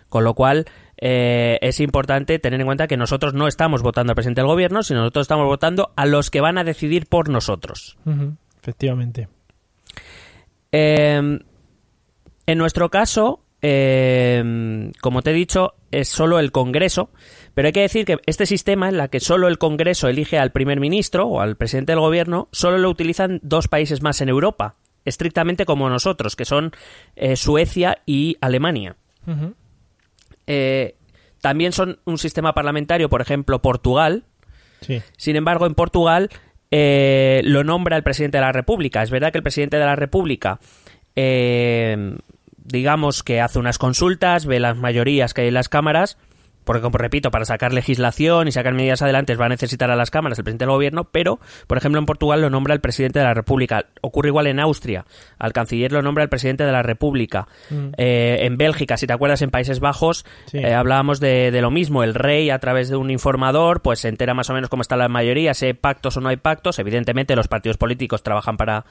Con 0.08 0.24
lo 0.24 0.34
cual, 0.34 0.66
eh, 0.98 1.58
es 1.62 1.80
importante 1.82 2.40
tener 2.40 2.62
en 2.62 2.66
cuenta 2.68 2.88
que 2.88 2.96
nosotros 2.96 3.34
no 3.34 3.48
estamos 3.48 3.82
votando 3.82 4.12
al 4.12 4.16
presidente 4.16 4.40
del 4.42 4.48
gobierno, 4.48 4.84
sino 4.84 5.00
nosotros 5.02 5.26
estamos 5.26 5.46
votando 5.46 5.92
a 5.98 6.06
los 6.06 6.32
que 6.32 6.40
van 6.40 6.58
a 6.58 6.64
decidir 6.64 7.08
por 7.08 7.28
nosotros. 7.28 7.98
Ujú, 8.06 8.38
efectivamente. 8.62 9.28
Eh, 10.72 11.40
en 12.46 12.58
nuestro 12.58 12.90
caso, 12.90 13.43
eh, 13.66 14.92
como 15.02 15.22
te 15.22 15.32
he 15.32 15.34
dicho, 15.34 15.74
es 15.90 16.10
solo 16.10 16.38
el 16.38 16.52
Congreso, 16.52 17.10
pero 17.54 17.68
hay 17.68 17.72
que 17.72 17.82
decir 17.82 18.04
que 18.04 18.18
este 18.26 18.46
sistema 18.46 18.90
en 18.90 18.98
la 18.98 19.08
que 19.08 19.22
solo 19.22 19.48
el 19.48 19.58
Congreso 19.58 20.10
elige 20.10 20.38
al 20.38 20.52
primer 20.52 20.82
ministro 20.82 21.28
o 21.28 21.40
al 21.40 21.56
presidente 21.56 21.94
del 21.94 22.02
gobierno, 22.02 22.50
solo 22.52 22.78
lo 22.78 22.90
utilizan 22.90 23.40
dos 23.42 23.70
países 23.70 24.02
más 24.02 24.20
en 24.20 24.28
Europa, 24.28 24.76
estrictamente 25.06 25.66
como 25.66 25.90
nosotros, 25.90 26.36
que 26.36 26.44
son 26.44 26.74
eh, 27.16 27.38
Suecia 27.38 28.02
y 28.06 28.38
Alemania. 28.42 28.98
Eh, 30.46 30.96
también 31.40 31.72
son 31.72 32.00
un 32.04 32.18
sistema 32.18 32.54
parlamentario, 32.54 33.10
por 33.10 33.22
ejemplo, 33.22 33.62
Portugal. 33.62 34.26
Sí. 34.82 35.02
Sin 35.16 35.38
embargo, 35.38 35.66
en 35.66 35.74
Portugal 35.74 36.30
eh, 36.70 37.42
lo 37.46 37.64
nombra 37.64 37.96
el 37.96 38.04
presidente 38.04 38.40
de 38.40 38.42
la 38.42 38.52
República. 38.52 39.04
Es 39.04 39.10
verdad 39.10 39.32
que 39.32 39.38
el 39.38 39.44
presidente 39.44 39.78
de 39.78 39.86
la 39.86 39.96
República, 39.96 40.60
eh, 41.16 42.18
digamos 42.64 43.24
que 43.24 43.42
hace 43.42 43.60
unas 43.60 43.78
consultas, 43.78 44.46
ve 44.46 44.60
las 44.60 44.78
mayorías 44.78 45.34
que 45.34 45.42
hay 45.42 45.48
en 45.50 45.54
las 45.54 45.70
cámaras, 45.70 46.18
porque 46.64 46.82
como 46.82 46.98
repito, 46.98 47.30
para 47.30 47.44
sacar 47.44 47.74
legislación 47.74 48.48
y 48.48 48.54
sacar 48.54 48.74
medidas 48.74 49.02
adelante 49.02 49.36
va 49.36 49.48
a 49.48 49.50
necesitar 49.50 49.92
a 49.92 49.98
las 49.98 50.12
cámaras 50.12 50.38
el 50.40 50.46
presidente 50.46 50.64
del 50.64 50.72
gobierno, 50.72 51.04
pero, 51.04 51.42
por 51.68 51.78
ejemplo, 51.78 52.00
en 52.00 52.06
Portugal 52.06 52.40
lo 52.40 52.50
nombra 52.50 52.74
el 52.74 52.80
presidente 52.80 53.20
de 53.20 53.26
la 53.26 53.34
República. 53.34 53.88
Ocurre 54.00 54.30
igual 54.30 54.48
en 54.48 54.62
Austria, 54.62 55.06
al 55.40 55.52
canciller 55.52 55.92
lo 55.92 56.02
nombra 56.02 56.24
el 56.24 56.30
presidente 56.30 56.64
de 56.64 56.72
la 56.72 56.82
República. 56.82 57.50
Eh, 57.98 58.38
en 58.44 58.56
Bélgica, 58.58 58.96
si 58.96 59.08
te 59.08 59.12
acuerdas, 59.12 59.42
en 59.42 59.52
Países 59.52 59.82
Bajos 59.82 60.26
Sí. 60.46 60.60
eh, 60.60 60.74
hablábamos 60.74 61.20
de, 61.20 61.52
de 61.52 61.62
lo 61.62 61.70
mismo. 61.70 62.02
El 62.02 62.14
rey, 62.14 62.50
a 62.50 62.60
través 62.60 62.88
de 62.88 62.96
un 62.96 63.12
informador, 63.12 63.82
pues 63.82 64.00
se 64.00 64.08
entera 64.08 64.34
más 64.34 64.50
o 64.50 64.54
menos 64.54 64.70
cómo 64.70 64.84
está 64.84 64.96
la 64.96 65.10
mayoría, 65.10 65.54
si 65.54 65.66
hay 65.66 65.74
pactos 65.74 66.16
o 66.16 66.22
no 66.22 66.30
hay 66.30 66.38
pactos. 66.38 66.80
Evidentemente, 66.80 67.36
los 67.36 67.50
partidos 67.50 67.76
políticos 67.76 68.24
trabajan 68.24 68.56
para 68.56 68.86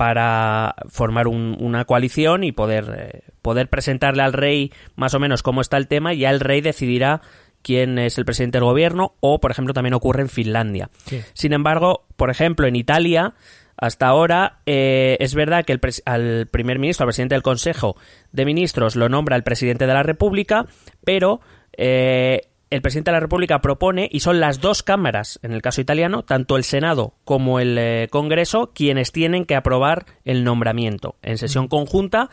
para 0.00 0.76
formar 0.88 1.28
un- 1.28 1.58
una 1.60 1.84
coalición 1.84 2.42
y 2.42 2.52
poder, 2.52 2.84
eh, 2.96 3.20
poder 3.42 3.68
presentarle 3.68 4.22
al 4.22 4.32
rey 4.32 4.72
más 4.96 5.12
o 5.12 5.20
menos 5.20 5.42
cómo 5.42 5.60
está 5.60 5.76
el 5.76 5.88
tema 5.88 6.14
y 6.14 6.20
ya 6.20 6.30
el 6.30 6.40
rey 6.40 6.62
decidirá 6.62 7.20
quién 7.60 7.98
es 7.98 8.16
el 8.16 8.24
presidente 8.24 8.56
del 8.56 8.64
gobierno 8.64 9.12
o, 9.20 9.40
por 9.40 9.50
ejemplo, 9.50 9.74
también 9.74 9.92
ocurre 9.92 10.22
en 10.22 10.30
Finlandia. 10.30 10.88
Sí. 11.04 11.20
Sin 11.34 11.52
embargo, 11.52 12.06
por 12.16 12.30
ejemplo, 12.30 12.66
en 12.66 12.76
Italia, 12.76 13.34
hasta 13.76 14.06
ahora, 14.06 14.60
eh, 14.64 15.18
es 15.20 15.34
verdad 15.34 15.66
que 15.66 15.72
el 15.74 15.80
pres- 15.82 16.00
al 16.06 16.46
primer 16.50 16.78
ministro, 16.78 17.04
al 17.04 17.08
presidente 17.08 17.34
del 17.34 17.42
Consejo 17.42 17.94
de 18.32 18.46
Ministros, 18.46 18.96
lo 18.96 19.10
nombra 19.10 19.36
el 19.36 19.42
presidente 19.42 19.86
de 19.86 19.92
la 19.92 20.02
República, 20.02 20.64
pero 21.04 21.42
eh, 21.76 22.40
el 22.70 22.82
presidente 22.82 23.10
de 23.10 23.16
la 23.16 23.20
República 23.20 23.60
propone, 23.60 24.08
y 24.12 24.20
son 24.20 24.38
las 24.40 24.60
dos 24.60 24.82
cámaras, 24.82 25.40
en 25.42 25.52
el 25.52 25.60
caso 25.60 25.80
italiano, 25.80 26.22
tanto 26.22 26.56
el 26.56 26.62
Senado 26.64 27.14
como 27.24 27.58
el 27.60 27.76
eh, 27.78 28.08
Congreso, 28.10 28.70
quienes 28.74 29.10
tienen 29.12 29.44
que 29.44 29.56
aprobar 29.56 30.06
el 30.24 30.44
nombramiento 30.44 31.16
en 31.22 31.36
sesión 31.38 31.66
conjunta. 31.68 32.30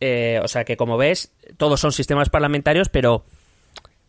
eh, 0.00 0.40
o 0.42 0.48
sea 0.48 0.64
que, 0.64 0.76
como 0.76 0.96
ves, 0.96 1.32
todos 1.56 1.80
son 1.80 1.92
sistemas 1.92 2.28
parlamentarios, 2.28 2.88
pero 2.88 3.24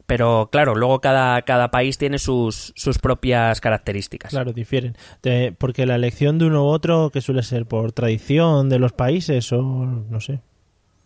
pero 0.06 0.50
claro, 0.52 0.74
luego 0.74 1.02
cada, 1.02 1.40
cada 1.44 1.70
país 1.70 2.00
tiene 2.00 2.18
sus, 2.18 2.74
sus 2.76 2.98
propias 2.98 3.62
características. 3.62 4.32
Claro, 4.32 4.54
difieren. 4.54 4.98
De- 5.22 5.54
porque 5.56 5.86
la 5.86 5.94
elección 5.96 6.40
de 6.40 6.46
uno 6.46 6.64
u 6.64 6.68
otro, 6.70 7.12
que 7.12 7.22
suele 7.22 7.44
ser 7.44 7.68
por 7.68 7.92
tradición 7.92 8.70
de 8.70 8.80
los 8.80 8.92
países 8.92 9.52
o 9.54 9.62
no 9.62 10.20
sé. 10.20 10.40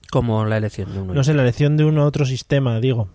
Como 0.10 0.46
la 0.46 0.56
elección 0.56 0.94
de 0.94 1.02
uno. 1.02 1.14
No 1.14 1.24
sé, 1.26 1.34
la 1.34 1.42
elección 1.42 1.76
de 1.76 1.84
uno 1.84 2.04
u 2.04 2.06
otro 2.06 2.26
sistema, 2.26 2.80
digo. 2.80 3.10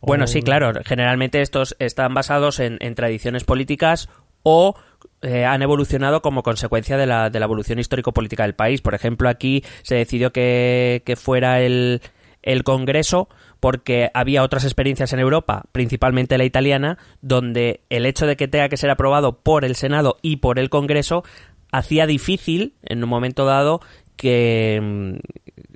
Bueno, 0.00 0.26
sí, 0.26 0.42
claro. 0.42 0.72
Generalmente 0.84 1.40
estos 1.40 1.76
están 1.78 2.14
basados 2.14 2.60
en, 2.60 2.78
en 2.80 2.94
tradiciones 2.94 3.44
políticas 3.44 4.08
o 4.42 4.74
eh, 5.22 5.44
han 5.44 5.62
evolucionado 5.62 6.22
como 6.22 6.42
consecuencia 6.42 6.96
de 6.96 7.06
la, 7.06 7.30
de 7.30 7.40
la 7.40 7.46
evolución 7.46 7.78
histórico-política 7.78 8.44
del 8.44 8.54
país. 8.54 8.80
Por 8.80 8.94
ejemplo, 8.94 9.28
aquí 9.28 9.64
se 9.82 9.96
decidió 9.96 10.32
que, 10.32 11.02
que 11.04 11.16
fuera 11.16 11.60
el, 11.60 12.00
el 12.42 12.64
Congreso 12.64 13.28
porque 13.60 14.10
había 14.14 14.44
otras 14.44 14.64
experiencias 14.64 15.12
en 15.12 15.18
Europa, 15.18 15.64
principalmente 15.72 16.38
la 16.38 16.44
italiana, 16.44 16.98
donde 17.20 17.80
el 17.90 18.06
hecho 18.06 18.26
de 18.26 18.36
que 18.36 18.48
tenga 18.48 18.68
que 18.68 18.76
ser 18.76 18.90
aprobado 18.90 19.40
por 19.40 19.64
el 19.64 19.74
Senado 19.74 20.18
y 20.22 20.36
por 20.36 20.58
el 20.58 20.70
Congreso 20.70 21.24
hacía 21.72 22.06
difícil, 22.06 22.74
en 22.84 23.02
un 23.02 23.10
momento 23.10 23.44
dado, 23.44 23.80
que 24.16 24.80
mm, 24.80 25.16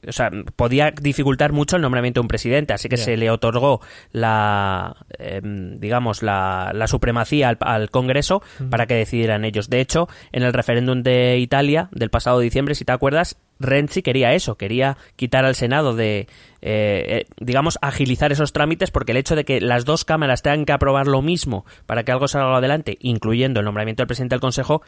o 0.07 0.13
sea, 0.13 0.31
podía 0.57 0.91
dificultar 0.91 1.53
mucho 1.53 1.77
el 1.77 1.83
nombramiento 1.83 2.21
de 2.21 2.23
un 2.23 2.29
presidente, 2.29 2.73
así 2.73 2.89
que 2.89 2.97
se 2.97 3.17
le 3.17 3.31
otorgó 3.31 3.81
la, 4.11 4.97
em, 5.19 5.79
digamos, 5.79 6.23
la, 6.23 6.73
la 6.75 6.87
supremacía 6.87 7.49
al, 7.49 7.59
al 7.61 7.91
Congreso 7.91 8.43
para 8.71 8.87
que 8.87 8.95
decidieran 8.95 9.45
ellos. 9.45 9.71
De 9.71 9.81
hecho, 9.81 10.09
en 10.33 10.43
el 10.43 10.53
referéndum 10.53 11.03
de 11.03 11.39
Italia 11.39 11.89
del 11.93 12.11
pasado 12.11 12.41
diciembre, 12.41 12.75
si 12.75 12.85
te 12.85 12.93
acuerdas, 12.93 13.37
Renzi 13.63 14.03
quería 14.03 14.35
eso, 14.35 14.57
quería 14.57 14.97
quitar 15.17 15.45
al 15.45 15.55
Senado 15.55 15.95
de, 15.95 16.21
eh, 16.21 16.27
eh, 16.63 17.27
digamos, 17.41 17.79
agilizar 17.81 18.33
esos 18.33 18.53
trámites, 18.53 18.91
porque 18.91 19.13
el 19.13 19.19
hecho 19.19 19.37
de 19.37 19.45
que 19.45 19.61
las 19.61 19.85
dos 19.85 20.05
cámaras 20.05 20.43
tengan 20.43 20.65
que 20.65 20.73
aprobar 20.73 21.07
lo 21.07 21.23
mismo 21.23 21.65
para 21.87 22.05
que 22.05 22.13
algo 22.13 22.29
salga 22.29 22.57
adelante, 22.57 22.99
incluyendo 23.01 23.61
el 23.61 23.67
nombramiento 23.67 24.03
del 24.03 24.09
presidente 24.09 24.35
del 24.35 24.41
Consejo, 24.41 24.83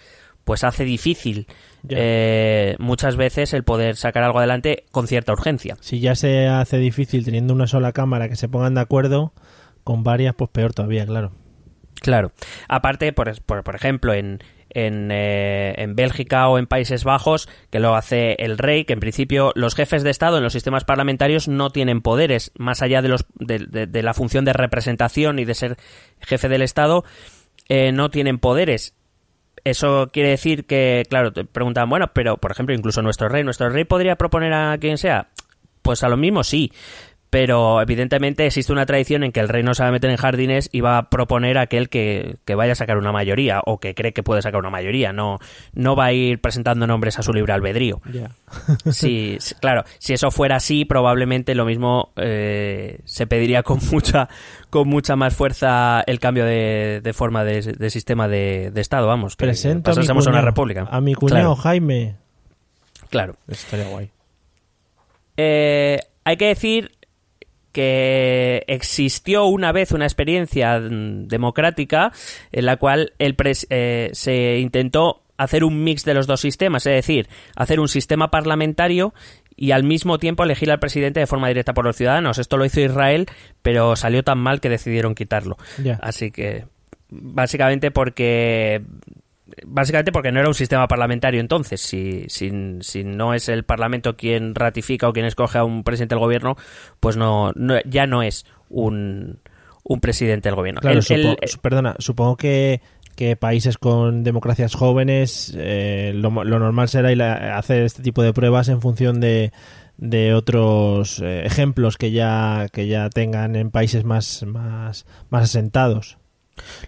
pues 0.44 0.62
hace 0.64 0.84
difícil 0.84 1.46
eh, 1.88 2.76
muchas 2.78 3.16
veces 3.16 3.52
el 3.52 3.64
poder 3.64 3.96
sacar 3.96 4.22
algo 4.22 4.38
adelante 4.38 4.84
con 4.90 5.06
cierta 5.06 5.32
urgencia. 5.32 5.76
Si 5.80 6.00
ya 6.00 6.14
se 6.14 6.46
hace 6.48 6.78
difícil 6.78 7.24
teniendo 7.24 7.54
una 7.54 7.66
sola 7.66 7.92
cámara 7.92 8.28
que 8.28 8.36
se 8.36 8.48
pongan 8.48 8.74
de 8.74 8.80
acuerdo, 8.82 9.32
con 9.84 10.02
varias, 10.04 10.34
pues 10.34 10.50
peor 10.50 10.72
todavía, 10.74 11.04
claro. 11.06 11.32
Claro. 12.00 12.32
Aparte, 12.68 13.12
por, 13.12 13.40
por, 13.42 13.64
por 13.64 13.74
ejemplo, 13.76 14.12
en, 14.12 14.40
en, 14.70 15.10
eh, 15.10 15.74
en 15.78 15.94
Bélgica 15.94 16.48
o 16.48 16.58
en 16.58 16.66
Países 16.66 17.04
Bajos, 17.04 17.48
que 17.70 17.80
lo 17.80 17.94
hace 17.94 18.34
el 18.38 18.58
rey, 18.58 18.84
que 18.84 18.92
en 18.92 19.00
principio 19.00 19.52
los 19.54 19.74
jefes 19.74 20.02
de 20.02 20.10
Estado 20.10 20.36
en 20.36 20.42
los 20.42 20.52
sistemas 20.52 20.84
parlamentarios 20.84 21.48
no 21.48 21.70
tienen 21.70 22.02
poderes, 22.02 22.52
más 22.58 22.82
allá 22.82 23.00
de, 23.00 23.08
los, 23.08 23.24
de, 23.38 23.60
de- 23.60 23.86
de 23.86 24.02
la 24.02 24.12
función 24.12 24.44
de 24.44 24.52
representación 24.52 25.38
y 25.38 25.44
de 25.46 25.54
ser 25.54 25.76
jefe 26.20 26.48
del 26.50 26.62
Estado, 26.62 27.04
eh, 27.68 27.92
no 27.92 28.10
tienen 28.10 28.38
poderes. 28.38 28.94
Eso 29.64 30.10
quiere 30.12 30.28
decir 30.28 30.66
que, 30.66 31.04
claro, 31.08 31.32
te 31.32 31.44
preguntan, 31.44 31.88
bueno, 31.88 32.10
pero 32.12 32.36
por 32.36 32.52
ejemplo, 32.52 32.74
incluso 32.74 33.00
nuestro 33.00 33.28
rey, 33.30 33.42
¿nuestro 33.44 33.70
rey 33.70 33.84
podría 33.84 34.16
proponer 34.16 34.52
a 34.52 34.76
quien 34.78 34.98
sea? 34.98 35.28
Pues 35.80 36.02
a 36.02 36.08
lo 36.08 36.16
mismo 36.18 36.44
sí. 36.44 36.70
Pero 37.34 37.82
evidentemente 37.82 38.46
existe 38.46 38.72
una 38.72 38.86
tradición 38.86 39.24
en 39.24 39.32
que 39.32 39.40
el 39.40 39.48
rey 39.48 39.64
no 39.64 39.74
se 39.74 39.82
va 39.82 39.88
a 39.88 39.92
meter 39.92 40.08
en 40.08 40.16
jardines 40.16 40.68
y 40.70 40.82
va 40.82 40.98
a 40.98 41.10
proponer 41.10 41.58
a 41.58 41.62
aquel 41.62 41.88
que, 41.88 42.36
que 42.44 42.54
vaya 42.54 42.72
a 42.72 42.76
sacar 42.76 42.96
una 42.96 43.10
mayoría 43.10 43.60
o 43.66 43.78
que 43.80 43.92
cree 43.96 44.12
que 44.12 44.22
puede 44.22 44.40
sacar 44.40 44.60
una 44.60 44.70
mayoría. 44.70 45.12
No, 45.12 45.40
no 45.72 45.96
va 45.96 46.04
a 46.04 46.12
ir 46.12 46.40
presentando 46.40 46.86
nombres 46.86 47.18
a 47.18 47.24
su 47.24 47.32
libre 47.32 47.52
albedrío. 47.52 48.00
Sí, 48.92 49.36
claro. 49.60 49.82
Si 49.98 50.12
eso 50.12 50.30
fuera 50.30 50.54
así, 50.56 50.84
probablemente 50.84 51.56
lo 51.56 51.64
mismo 51.64 52.12
eh, 52.14 53.00
se 53.04 53.26
pediría 53.26 53.64
con 53.64 53.80
mucha, 53.90 54.28
con 54.70 54.86
mucha 54.88 55.16
más 55.16 55.34
fuerza 55.34 56.02
el 56.06 56.20
cambio 56.20 56.44
de, 56.44 57.00
de 57.02 57.12
forma 57.14 57.42
de, 57.42 57.62
de 57.62 57.90
sistema 57.90 58.28
de, 58.28 58.70
de 58.72 58.80
Estado. 58.80 59.08
Vamos, 59.08 59.34
que 59.34 59.46
Presento 59.46 59.90
a 59.90 59.94
mi, 59.94 59.96
pasásemos 59.96 60.26
a 60.28 60.30
una 60.30 60.40
república. 60.40 60.86
a 60.88 61.00
mi 61.00 61.14
cuñado 61.14 61.40
Claro, 61.40 61.56
Jaime. 61.56 62.14
claro. 63.10 63.34
Estaría 63.48 63.88
guay. 63.88 64.10
Eh, 65.36 65.98
hay 66.22 66.36
que 66.36 66.46
decir 66.46 66.92
que 67.74 68.62
existió 68.68 69.44
una 69.46 69.72
vez 69.72 69.92
una 69.92 70.06
experiencia 70.06 70.78
mm, 70.78 71.26
democrática 71.26 72.12
en 72.52 72.64
la 72.66 72.76
cual 72.78 73.12
el 73.18 73.36
pres- 73.36 73.66
eh, 73.68 74.08
se 74.12 74.58
intentó 74.60 75.20
hacer 75.36 75.64
un 75.64 75.82
mix 75.82 76.04
de 76.04 76.14
los 76.14 76.28
dos 76.28 76.40
sistemas, 76.40 76.86
es 76.86 76.94
decir, 76.94 77.28
hacer 77.56 77.80
un 77.80 77.88
sistema 77.88 78.30
parlamentario 78.30 79.12
y 79.56 79.72
al 79.72 79.82
mismo 79.82 80.18
tiempo 80.18 80.44
elegir 80.44 80.70
al 80.70 80.78
presidente 80.78 81.18
de 81.20 81.26
forma 81.26 81.48
directa 81.48 81.74
por 81.74 81.84
los 81.84 81.96
ciudadanos. 81.96 82.38
Esto 82.38 82.56
lo 82.56 82.64
hizo 82.64 82.80
Israel, 82.80 83.26
pero 83.60 83.96
salió 83.96 84.22
tan 84.22 84.38
mal 84.38 84.60
que 84.60 84.68
decidieron 84.68 85.14
quitarlo. 85.16 85.56
Así 86.00 86.30
que 86.30 86.66
básicamente 87.10 87.90
porque 87.90 88.82
básicamente 89.66 90.12
porque 90.12 90.32
no 90.32 90.40
era 90.40 90.48
un 90.48 90.54
sistema 90.54 90.88
parlamentario 90.88 91.40
entonces 91.40 91.80
si, 91.80 92.24
si, 92.28 92.50
si 92.80 93.04
no 93.04 93.34
es 93.34 93.48
el 93.48 93.64
parlamento 93.64 94.16
quien 94.16 94.54
ratifica 94.54 95.08
o 95.08 95.12
quien 95.12 95.26
escoge 95.26 95.58
a 95.58 95.64
un 95.64 95.84
presidente 95.84 96.14
del 96.14 96.20
gobierno 96.20 96.56
pues 97.00 97.16
no, 97.16 97.52
no- 97.54 97.78
ya 97.84 98.06
no 98.06 98.22
es 98.22 98.46
un, 98.68 99.38
un 99.84 100.00
presidente 100.00 100.48
del 100.48 100.56
gobierno 100.56 100.80
Claro, 100.80 100.98
El- 100.98 101.02
supo- 101.04 101.60
perdona, 101.60 101.94
supongo 101.98 102.36
que, 102.36 102.80
que 103.16 103.36
países 103.36 103.78
con 103.78 104.24
democracias 104.24 104.74
jóvenes 104.74 105.54
eh, 105.56 106.12
lo, 106.14 106.30
lo 106.44 106.58
normal 106.58 106.88
será 106.88 107.12
ir 107.12 107.22
a- 107.22 107.56
hacer 107.58 107.82
este 107.82 108.02
tipo 108.02 108.22
de 108.22 108.32
pruebas 108.32 108.68
en 108.68 108.80
función 108.80 109.20
de, 109.20 109.52
de 109.96 110.34
otros 110.34 111.20
eh, 111.20 111.44
ejemplos 111.46 111.96
que 111.96 112.10
ya 112.10 112.66
que 112.72 112.88
ya 112.88 113.08
tengan 113.10 113.54
en 113.54 113.70
países 113.70 114.04
más 114.04 114.42
más, 114.44 115.06
más 115.30 115.44
asentados. 115.44 116.18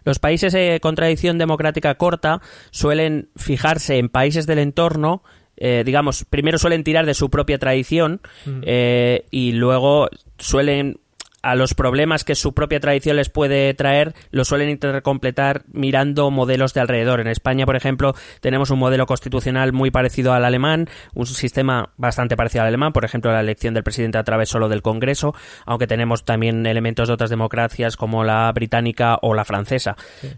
Los 0.04 0.18
países 0.18 0.54
eh, 0.54 0.78
con 0.80 0.94
tradición 0.94 1.38
democrática 1.38 1.94
corta 1.96 2.40
suelen 2.70 3.28
fijarse 3.36 3.98
en 3.98 4.08
países 4.08 4.46
del 4.46 4.58
entorno, 4.58 5.22
eh, 5.56 5.82
digamos, 5.84 6.24
primero 6.28 6.58
suelen 6.58 6.84
tirar 6.84 7.06
de 7.06 7.14
su 7.14 7.30
propia 7.30 7.58
tradición 7.58 8.20
eh, 8.62 9.24
y 9.30 9.52
luego 9.52 10.08
suelen 10.38 11.00
a 11.46 11.54
los 11.54 11.74
problemas 11.74 12.24
que 12.24 12.34
su 12.34 12.54
propia 12.54 12.80
tradición 12.80 13.14
les 13.14 13.30
puede 13.30 13.72
traer, 13.74 14.14
lo 14.32 14.44
suelen 14.44 14.68
intentar 14.68 15.02
completar 15.02 15.62
mirando 15.72 16.32
modelos 16.32 16.74
de 16.74 16.80
alrededor. 16.80 17.20
En 17.20 17.28
España, 17.28 17.66
por 17.66 17.76
ejemplo, 17.76 18.14
tenemos 18.40 18.70
un 18.70 18.80
modelo 18.80 19.06
constitucional 19.06 19.72
muy 19.72 19.92
parecido 19.92 20.32
al 20.32 20.44
alemán, 20.44 20.88
un 21.14 21.24
sistema 21.24 21.90
bastante 21.98 22.36
parecido 22.36 22.62
al 22.62 22.68
alemán, 22.68 22.92
por 22.92 23.04
ejemplo, 23.04 23.30
la 23.30 23.38
elección 23.38 23.74
del 23.74 23.84
presidente 23.84 24.18
a 24.18 24.24
través 24.24 24.48
solo 24.48 24.68
del 24.68 24.82
Congreso, 24.82 25.36
aunque 25.66 25.86
tenemos 25.86 26.24
también 26.24 26.66
elementos 26.66 27.06
de 27.06 27.14
otras 27.14 27.30
democracias 27.30 27.96
como 27.96 28.24
la 28.24 28.50
británica 28.50 29.16
o 29.22 29.32
la 29.32 29.44
francesa. 29.44 29.94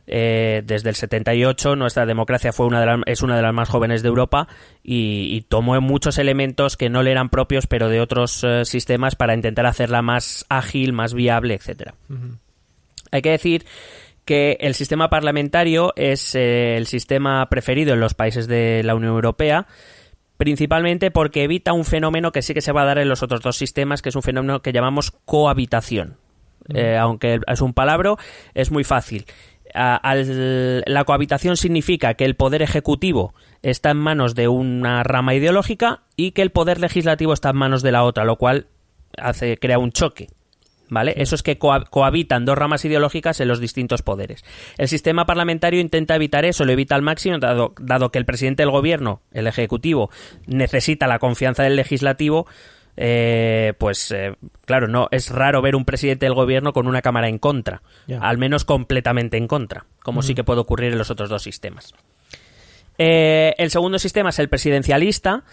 Eh, 0.07 0.62
desde 0.67 0.91
el 0.91 0.95
78 0.95 1.75
nuestra 1.75 2.05
democracia 2.05 2.53
fue 2.53 2.67
una 2.67 2.81
de 2.81 2.87
las, 2.87 2.99
es 3.07 3.23
una 3.23 3.37
de 3.37 3.43
las 3.43 3.55
más 3.55 3.71
jóvenes 3.71 4.03
de 4.03 4.09
Europa 4.09 4.47
y, 4.83 5.29
y 5.35 5.41
tomó 5.41 5.81
muchos 5.81 6.19
elementos 6.19 6.77
que 6.77 6.91
no 6.91 7.03
le 7.03 7.12
eran 7.12 7.31
propios 7.31 7.67
pero 7.67 7.88
de 7.88 8.03
otros 8.03 8.45
eh, 8.45 8.67
sistemas 8.67 9.17
para 9.17 9.33
intentar 9.33 9.65
hacerla 9.65 10.03
más 10.03 10.45
ágil, 10.50 10.98
más 10.99 11.14
viable, 11.14 11.55
etcétera. 11.55 11.95
Hay 13.11 13.23
que 13.23 13.31
decir 13.31 13.64
que 14.26 14.59
el 14.61 14.75
sistema 14.75 15.09
parlamentario 15.09 15.95
es 15.97 16.35
eh, 16.35 16.76
el 16.76 16.87
sistema 16.87 17.49
preferido 17.49 17.95
en 17.95 18.00
los 18.00 18.12
países 18.12 18.47
de 18.47 18.83
la 18.85 18.95
Unión 18.95 19.12
Europea 19.14 19.67
principalmente 20.37 21.11
porque 21.11 21.43
evita 21.43 21.73
un 21.73 21.85
fenómeno 21.85 22.31
que 22.31 22.43
sí 22.43 22.55
que 22.55 22.61
se 22.61 22.71
va 22.71 22.83
a 22.83 22.85
dar 22.85 22.99
en 22.99 23.09
los 23.09 23.25
otros 23.25 23.40
dos 23.40 23.57
sistemas, 23.57 24.02
que 24.02 24.11
es 24.11 24.14
un 24.17 24.23
fenómeno 24.23 24.62
que 24.62 24.73
llamamos 24.73 25.11
cohabitación. 25.25 26.17
Eh, 26.75 26.97
aunque 26.97 27.40
es 27.47 27.61
un 27.61 27.75
palabra, 27.75 28.14
es 28.55 28.71
muy 28.71 28.85
fácil. 28.85 29.25
A- 29.75 29.97
al- 29.97 30.83
la 30.87 31.05
cohabitación 31.05 31.57
significa 31.57 32.14
que 32.14 32.25
el 32.25 32.37
poder 32.37 32.62
ejecutivo 32.62 33.35
está 33.62 33.90
en 33.90 33.97
manos 33.97 34.37
de 34.37 34.47
una 34.47 35.02
rama 35.02 35.35
ideológica 35.35 36.02
y 36.14 36.31
que 36.31 36.43
el 36.43 36.50
poder 36.50 36.78
legislativo 36.78 37.33
está 37.33 37.50
en 37.50 37.57
manos 37.57 37.83
de 37.83 37.90
la 37.93 38.05
otra, 38.05 38.25
lo 38.25 38.37
cual 38.37 38.67
hace 39.17 39.57
crea 39.57 39.78
un 39.81 39.90
choque. 39.90 40.28
¿Vale? 40.90 41.14
Eso 41.16 41.35
es 41.35 41.42
que 41.42 41.59
coha- 41.59 41.85
cohabitan 41.88 42.45
dos 42.45 42.57
ramas 42.57 42.85
ideológicas 42.85 43.40
en 43.40 43.49
los 43.49 43.61
distintos 43.61 44.02
poderes. 44.02 44.45
El 44.78 44.88
sistema 44.88 45.26
parlamentario 45.26 45.80
intenta 45.80 46.14
evitar 46.14 46.45
eso, 46.45 46.64
lo 46.64 46.73
evita 46.73 46.95
al 46.95 47.02
máximo, 47.02 47.38
dado, 47.38 47.75
dado 47.80 48.11
que 48.11 48.18
el 48.18 48.25
presidente 48.25 48.62
del 48.62 48.71
gobierno, 48.71 49.21
el 49.33 49.47
ejecutivo, 49.47 50.11
necesita 50.47 51.07
la 51.07 51.18
confianza 51.18 51.62
del 51.62 51.76
legislativo. 51.76 52.47
eh, 53.00 53.75
pues 53.78 54.11
eh, 54.11 54.35
claro, 54.64 54.88
no 54.88 55.07
es 55.12 55.30
raro 55.30 55.62
ver 55.62 55.76
un 55.76 55.85
presidente 55.85 56.26
del 56.26 56.35
gobierno 56.35 56.73
con 56.73 56.88
una 56.88 57.00
cámara 57.00 57.28
en 57.28 57.38
contra, 57.38 57.83
al 58.21 58.38
menos 58.38 58.64
completamente 58.64 59.37
en 59.37 59.47
contra, 59.47 59.85
como 60.02 60.21
sí 60.23 60.35
que 60.35 60.42
puede 60.42 60.61
ocurrir 60.61 60.90
en 60.92 60.99
los 60.99 61.11
otros 61.11 61.28
dos 61.28 61.42
sistemas. 61.45 61.95
Eh, 62.99 63.54
el 63.59 63.71
segundo 63.71 63.99
sistema 64.00 64.30
es 64.30 64.38
el 64.40 64.49
presidencialista, 64.49 65.45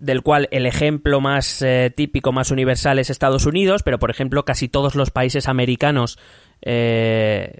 del 0.00 0.22
cual 0.22 0.48
el 0.50 0.66
ejemplo 0.66 1.20
más 1.20 1.62
eh, 1.62 1.92
típico, 1.94 2.32
más 2.32 2.50
universal 2.50 2.98
es 2.98 3.10
Estados 3.10 3.46
Unidos, 3.46 3.82
pero 3.82 3.98
por 3.98 4.10
ejemplo 4.10 4.44
casi 4.44 4.68
todos 4.68 4.94
los 4.94 5.10
países 5.10 5.48
americanos 5.48 6.18
eh, 6.62 7.58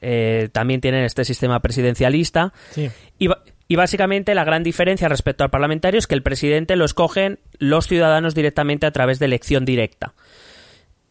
eh, 0.00 0.48
también 0.52 0.80
tienen 0.80 1.04
este 1.04 1.24
sistema 1.24 1.60
presidencialista. 1.60 2.52
Sí. 2.70 2.90
Y, 3.18 3.28
y 3.68 3.76
básicamente 3.76 4.34
la 4.34 4.44
gran 4.44 4.62
diferencia 4.62 5.08
respecto 5.08 5.44
al 5.44 5.50
parlamentario 5.50 5.98
es 5.98 6.06
que 6.06 6.14
el 6.14 6.22
presidente 6.22 6.76
lo 6.76 6.84
escogen 6.84 7.38
los 7.58 7.86
ciudadanos 7.86 8.34
directamente 8.34 8.86
a 8.86 8.90
través 8.90 9.18
de 9.18 9.26
elección 9.26 9.64
directa. 9.64 10.14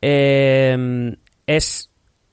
Eh, 0.02 1.16
es 1.46 1.89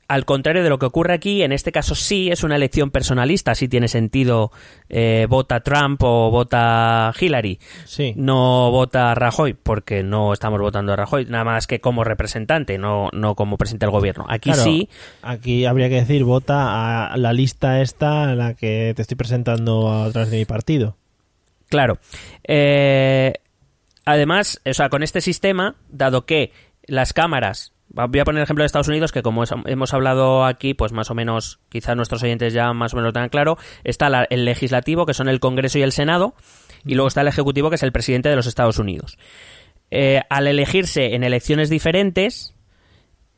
al 0.09 0.25
contrario 0.25 0.63
de 0.63 0.69
lo 0.69 0.79
que 0.79 0.87
ocurre 0.87 1.15
aquí, 1.15 1.43
en 1.43 1.51
este 1.53 1.73
caso 1.73 1.95
sí 1.95 2.31
es 2.31 2.45
una 2.45 2.57
elección 2.57 2.91
personalista, 2.91 3.55
sí 3.55 3.67
tiene 3.69 3.89
sentido 3.89 4.53
eh, 4.89 5.27
vota 5.29 5.61
Trump 5.61 6.01
o 6.05 6.31
vota 6.31 7.13
Hillary, 7.19 7.59
Sí. 7.87 8.13
no 8.17 8.71
vota 8.71 9.15
Rajoy, 9.15 9.55
porque 9.55 10.03
no 10.05 10.33
estamos 10.33 10.61
votando 10.61 10.93
a 10.93 10.97
Rajoy, 10.97 11.25
nada 11.27 11.45
más 11.45 11.67
que 11.67 11.81
como 11.81 12.05
representante, 12.05 12.79
no, 12.79 13.09
no 13.13 13.35
como 13.35 13.57
presidente 13.59 13.87
del 13.87 13.91
gobierno. 13.93 14.27
Aquí 14.29 14.51
Claro, 14.51 14.63
sí, 14.63 14.89
Aquí 15.23 15.65
habría 15.65 15.89
que 15.89 15.97
decir, 15.97 16.23
vota 16.25 17.07
a 17.13 17.17
la 17.17 17.33
lista 17.33 17.81
esta 17.81 18.31
en 18.33 18.39
la 18.39 18.55
que 18.55 18.93
te 18.95 19.03
estoy 19.03 19.17
presentando 19.17 19.93
a 19.93 20.11
través 20.13 20.31
de 20.31 20.39
mi 20.39 20.45
partido. 20.45 20.97
Claro. 21.69 21.99
Eh, 22.45 23.33
además, 24.05 24.61
o 24.65 24.73
sea, 24.73 24.89
con 24.89 25.03
este 25.03 25.21
sistema, 25.21 25.75
dado 25.89 26.27
que 26.27 26.53
las 26.87 27.13
cámaras, 27.13 27.73
voy 27.97 28.21
a 28.21 28.25
poner 28.25 28.41
el 28.41 28.45
ejemplo 28.45 28.63
de 28.63 28.67
Estados 28.67 28.89
Unidos, 28.89 29.13
que 29.13 29.23
como 29.23 29.45
hemos 29.65 29.95
hablado 29.95 30.45
aquí, 30.45 30.75
pues 30.75 30.93
más 30.93 31.11
o 31.11 31.15
menos, 31.15 31.61
quizás 31.69 31.97
nuestros 31.97 32.23
oyentes 32.23 32.53
ya 32.53 32.73
más 32.73 32.93
o 32.93 32.97
menos 32.97 33.09
lo 33.09 33.13
tengan 33.13 33.31
claro, 33.31 33.57
está 33.85 34.27
el 34.29 34.45
legislativo, 34.45 35.07
que 35.07 35.15
son 35.15 35.29
el 35.29 35.41
Congreso 35.41 35.79
y 35.79 35.83
el 35.83 35.93
Senado, 35.93 36.35
y 36.85 36.95
luego 36.95 37.09
está 37.09 37.23
el 37.23 37.29
Ejecutivo, 37.29 37.71
que 37.71 37.77
es 37.77 37.83
el 37.83 37.93
presidente 37.93 38.29
de 38.29 38.37
los 38.37 38.47
Estados 38.47 38.79
Unidos. 38.79 39.19
Eh, 39.91 40.23
al 40.31 40.47
elegirse 40.47 41.15
en 41.15 41.25
elecciones 41.25 41.71
diferentes, 41.71 42.56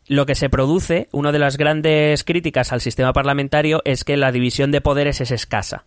lo 0.09 0.27
que 0.27 0.35
se 0.35 0.49
produce, 0.49 1.09
una 1.12 1.33
de 1.33 1.38
las 1.38 1.57
grandes 1.57 2.25
críticas 2.25 2.73
al 2.73 2.81
sistema 2.81 3.12
parlamentario 3.12 3.83
es 3.85 4.05
que 4.05 4.17
la 4.17 4.33
división 4.33 4.71
de 4.73 4.81
poderes 4.81 5.21
es 5.21 5.31
escasa. 5.31 5.85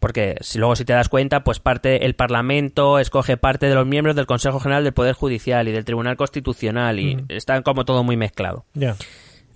Porque 0.00 0.36
si 0.40 0.58
luego 0.58 0.76
si 0.76 0.84
te 0.84 0.92
das 0.92 1.08
cuenta, 1.08 1.44
pues 1.44 1.60
parte 1.60 2.04
el 2.04 2.14
Parlamento 2.14 2.98
escoge 2.98 3.36
parte 3.36 3.66
de 3.66 3.74
los 3.74 3.86
miembros 3.86 4.16
del 4.16 4.26
Consejo 4.26 4.60
General 4.60 4.84
del 4.84 4.92
Poder 4.92 5.14
Judicial 5.14 5.68
y 5.68 5.72
del 5.72 5.84
Tribunal 5.84 6.16
Constitucional 6.16 6.98
y 6.98 7.14
Mm. 7.16 7.26
está 7.28 7.62
como 7.62 7.84
todo 7.84 8.02
muy 8.02 8.16
mezclado. 8.16 8.64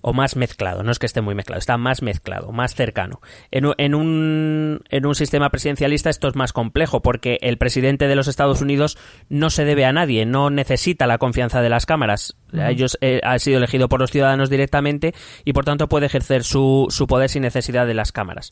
O 0.01 0.13
más 0.13 0.37
mezclado, 0.37 0.81
no 0.81 0.91
es 0.91 0.99
que 0.99 1.05
esté 1.05 1.19
muy 1.19 1.35
mezclado, 1.35 1.59
está 1.59 1.77
más 1.77 2.01
mezclado, 2.01 2.53
más 2.53 2.73
cercano. 2.73 3.19
En, 3.51 3.65
un, 3.65 4.81
en 4.89 5.05
un 5.05 5.15
sistema 5.15 5.49
presidencialista 5.49 6.09
esto 6.09 6.29
es 6.29 6.35
más 6.35 6.53
complejo 6.53 7.01
porque 7.01 7.37
el 7.41 7.57
presidente 7.57 8.07
de 8.07 8.15
los 8.15 8.29
Estados 8.29 8.61
Unidos 8.61 8.97
no 9.27 9.49
se 9.49 9.65
debe 9.65 9.83
a 9.83 9.91
nadie, 9.91 10.25
no 10.25 10.49
necesita 10.49 11.05
la 11.05 11.17
confianza 11.17 11.61
de 11.61 11.69
las 11.69 11.85
cámaras. 11.85 12.37
Ellos 12.53 12.97
eh, 13.01 13.19
ha 13.23 13.37
sido 13.39 13.57
elegido 13.57 13.89
por 13.89 13.99
los 13.99 14.11
ciudadanos 14.11 14.49
directamente 14.49 15.13
y 15.43 15.51
por 15.51 15.65
tanto 15.65 15.89
puede 15.89 16.05
ejercer 16.05 16.45
su, 16.45 16.87
su 16.89 17.05
poder 17.05 17.29
sin 17.29 17.41
necesidad 17.41 17.85
de 17.85 17.93
las 17.93 18.13
cámaras. 18.13 18.51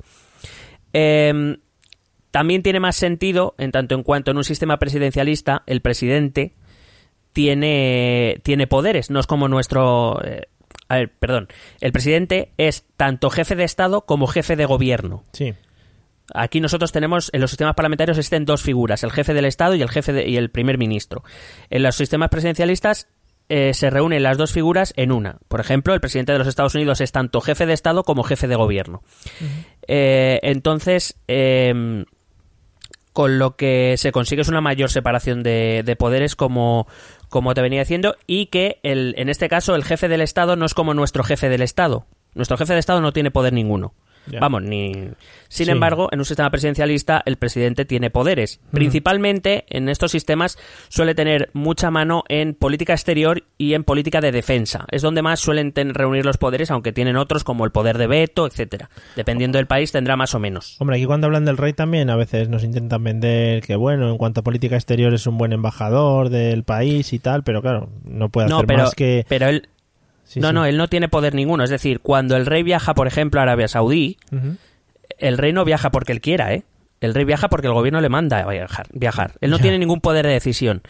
Em, 0.91 1.57
también 2.31 2.61
tiene 2.61 2.81
más 2.81 2.97
sentido 2.97 3.55
en 3.57 3.71
tanto 3.71 3.95
en 3.95 4.03
cuanto 4.03 4.31
en 4.31 4.37
un 4.37 4.43
sistema 4.43 4.79
presidencialista 4.79 5.63
el 5.65 5.81
presidente 5.81 6.55
tiene, 7.31 8.41
tiene 8.43 8.67
poderes, 8.67 9.09
no 9.09 9.21
es 9.21 9.27
como 9.27 9.47
nuestro... 9.47 10.21
eh, 10.25 10.47
a 10.89 10.95
ver, 10.95 11.11
perdón, 11.19 11.47
el 11.81 11.91
presidente 11.91 12.51
es 12.57 12.85
tanto 12.95 13.29
jefe 13.29 13.55
de 13.55 13.63
Estado 13.63 14.01
como 14.05 14.27
jefe 14.27 14.55
de 14.55 14.65
gobierno. 14.65 15.23
Sí. 15.33 15.53
Aquí 16.33 16.59
nosotros 16.59 16.91
tenemos, 16.91 17.29
en 17.33 17.41
los 17.41 17.51
sistemas 17.51 17.75
parlamentarios 17.75 18.17
existen 18.17 18.45
dos 18.45 18.61
figuras, 18.61 19.03
el 19.03 19.11
jefe 19.11 19.33
del 19.33 19.45
Estado 19.45 19.75
y 19.75 19.81
el 19.81 19.89
jefe 19.89 20.11
de- 20.13 20.27
y 20.27 20.35
el 20.37 20.49
primer 20.49 20.77
ministro. 20.77 21.23
En 21.69 21.83
los 21.83 21.95
sistemas 21.95 22.29
presidencialistas 22.29 23.07
eh, 23.49 23.73
se 23.73 23.89
reúnen 23.89 24.23
las 24.23 24.37
dos 24.37 24.51
figuras 24.51 24.91
en 24.97 25.13
una. 25.13 25.37
Por 25.47 25.61
ejemplo, 25.61 25.93
el 25.93 26.01
presidente 26.01 26.33
de 26.33 26.37
los 26.39 26.49
Estados 26.49 26.75
Unidos 26.75 26.99
es 26.99 27.13
tanto 27.13 27.39
jefe 27.39 27.65
de 27.65 27.71
Estado 27.71 28.03
como 28.03 28.23
jefe 28.23 28.45
de 28.49 28.55
gobierno. 28.57 29.03
Eh, 29.87 30.39
entonces, 30.43 31.15
em, 31.27 32.03
con 33.13 33.39
lo 33.39 33.55
que 33.55 33.95
se 33.97 34.11
consigue 34.11 34.41
es 34.41 34.49
una 34.49 34.61
mayor 34.61 34.89
separación 34.91 35.43
de, 35.43 35.81
de 35.85 35.95
poderes 35.95 36.35
como, 36.35 36.87
como 37.29 37.53
te 37.53 37.61
venía 37.61 37.81
diciendo 37.81 38.15
y 38.25 38.47
que 38.47 38.79
el, 38.83 39.15
en 39.17 39.29
este 39.29 39.49
caso 39.49 39.75
el 39.75 39.83
jefe 39.83 40.07
del 40.07 40.21
Estado 40.21 40.55
no 40.55 40.65
es 40.65 40.73
como 40.73 40.93
nuestro 40.93 41.23
jefe 41.23 41.49
del 41.49 41.61
Estado. 41.61 42.05
Nuestro 42.33 42.57
jefe 42.57 42.73
de 42.73 42.79
Estado 42.79 43.01
no 43.01 43.13
tiene 43.13 43.31
poder 43.31 43.53
ninguno. 43.53 43.93
Vamos, 44.39 44.63
ni... 44.63 44.93
Sin 45.49 45.65
Sí. 45.67 45.71
embargo, 45.71 46.09
en 46.11 46.19
un 46.19 46.25
sistema 46.25 46.49
presidencialista 46.49 47.23
el 47.25 47.37
presidente 47.37 47.85
tiene 47.85 48.09
poderes. 48.09 48.59
Principalmente 48.71 49.65
en 49.69 49.89
estos 49.89 50.11
sistemas 50.11 50.57
suele 50.89 51.15
tener 51.15 51.49
mucha 51.53 51.91
mano 51.91 52.23
en 52.29 52.53
política 52.53 52.93
exterior 52.93 53.43
y 53.57 53.73
en 53.73 53.83
política 53.83 54.19
de 54.21 54.31
defensa. 54.31 54.85
Es 54.91 55.01
donde 55.01 55.21
más 55.21 55.39
suelen 55.39 55.71
ten- 55.71 55.93
reunir 55.93 56.25
los 56.25 56.37
poderes, 56.37 56.71
aunque 56.71 56.91
tienen 56.91 57.15
otros 57.17 57.43
como 57.43 57.63
el 57.65 57.71
poder 57.71 57.97
de 57.97 58.07
veto, 58.07 58.45
etcétera. 58.47 58.89
Dependiendo 59.15 59.57
del 59.57 59.67
país 59.67 59.91
tendrá 59.91 60.15
más 60.15 60.33
o 60.35 60.39
menos. 60.39 60.75
Hombre, 60.79 60.97
aquí 60.97 61.05
cuando 61.05 61.27
hablan 61.27 61.45
del 61.45 61.57
rey 61.57 61.73
también 61.73 62.09
a 62.09 62.15
veces 62.15 62.49
nos 62.49 62.63
intentan 62.63 63.03
vender 63.03 63.61
que, 63.61 63.75
bueno, 63.75 64.09
en 64.09 64.17
cuanto 64.17 64.41
a 64.41 64.43
política 64.43 64.75
exterior 64.75 65.13
es 65.13 65.27
un 65.27 65.37
buen 65.37 65.53
embajador 65.53 66.29
del 66.29 66.63
país 66.63 67.13
y 67.13 67.19
tal, 67.19 67.43
pero 67.43 67.61
claro, 67.61 67.89
no 68.03 68.29
puede 68.29 68.49
No, 68.49 68.57
hacer 68.57 68.67
pero, 68.67 68.83
más 68.83 68.95
que... 68.95 69.25
pero 69.29 69.47
él, 69.47 69.69
Sí, 70.27 70.39
no, 70.39 70.49
sí. 70.49 70.53
no, 70.53 70.65
él 70.65 70.77
no 70.77 70.87
tiene 70.87 71.07
poder 71.07 71.33
ninguno. 71.33 71.63
Es 71.63 71.69
decir, 71.69 72.01
cuando 72.01 72.35
el 72.35 72.45
rey 72.45 72.61
viaja, 72.63 72.93
por 72.93 73.07
ejemplo, 73.07 73.39
a 73.39 73.43
Arabia 73.43 73.67
Saudí, 73.67 74.17
el 75.17 75.37
rey 75.37 75.53
no 75.53 75.65
viaja 75.65 75.89
porque 75.89 76.11
él 76.11 76.21
quiera, 76.21 76.53
¿eh? 76.53 76.63
El 76.99 77.13
rey 77.13 77.25
viaja 77.25 77.47
porque 77.49 77.67
el 77.67 77.73
gobierno 77.73 78.01
le 78.01 78.09
manda 78.09 78.39
a 78.39 78.49
viajar. 78.49 78.87
viajar. 78.91 79.33
Él 79.41 79.51
no 79.51 79.59
tiene 79.59 79.77
ningún 79.79 80.01
poder 80.01 80.25
de 80.25 80.33
decisión. 80.33 80.81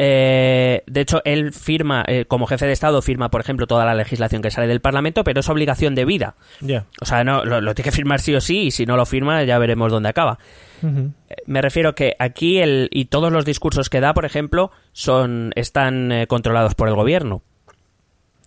Eh, 0.00 0.84
de 0.86 1.00
hecho, 1.00 1.22
él 1.24 1.52
firma, 1.52 2.04
eh, 2.06 2.24
como 2.26 2.46
jefe 2.46 2.66
de 2.66 2.72
Estado, 2.72 3.02
firma, 3.02 3.30
por 3.30 3.40
ejemplo, 3.40 3.66
toda 3.66 3.84
la 3.84 3.94
legislación 3.94 4.42
que 4.42 4.50
sale 4.50 4.68
del 4.68 4.80
Parlamento, 4.80 5.24
pero 5.24 5.40
es 5.40 5.48
obligación 5.48 5.96
de 5.96 6.04
vida. 6.04 6.36
Ya. 6.60 6.86
O 7.00 7.04
sea, 7.04 7.24
no, 7.24 7.44
lo, 7.44 7.60
lo 7.60 7.74
tiene 7.74 7.90
que 7.90 7.96
firmar 7.96 8.20
sí 8.20 8.32
o 8.34 8.40
sí, 8.40 8.66
y 8.66 8.70
si 8.70 8.86
no 8.86 8.96
lo 8.96 9.06
firma, 9.06 9.42
ya 9.42 9.58
veremos 9.58 9.90
dónde 9.90 10.08
acaba. 10.08 10.38
Eh, 10.84 11.34
Me 11.46 11.60
refiero 11.62 11.96
que 11.96 12.14
aquí 12.20 12.58
el, 12.58 12.88
y 12.92 13.06
todos 13.06 13.32
los 13.32 13.44
discursos 13.44 13.90
que 13.90 14.00
da, 14.00 14.14
por 14.14 14.24
ejemplo, 14.24 14.70
son 14.92 15.50
están 15.56 16.12
eh, 16.12 16.26
controlados 16.28 16.76
por 16.76 16.86
el 16.88 16.94
gobierno. 16.94 17.42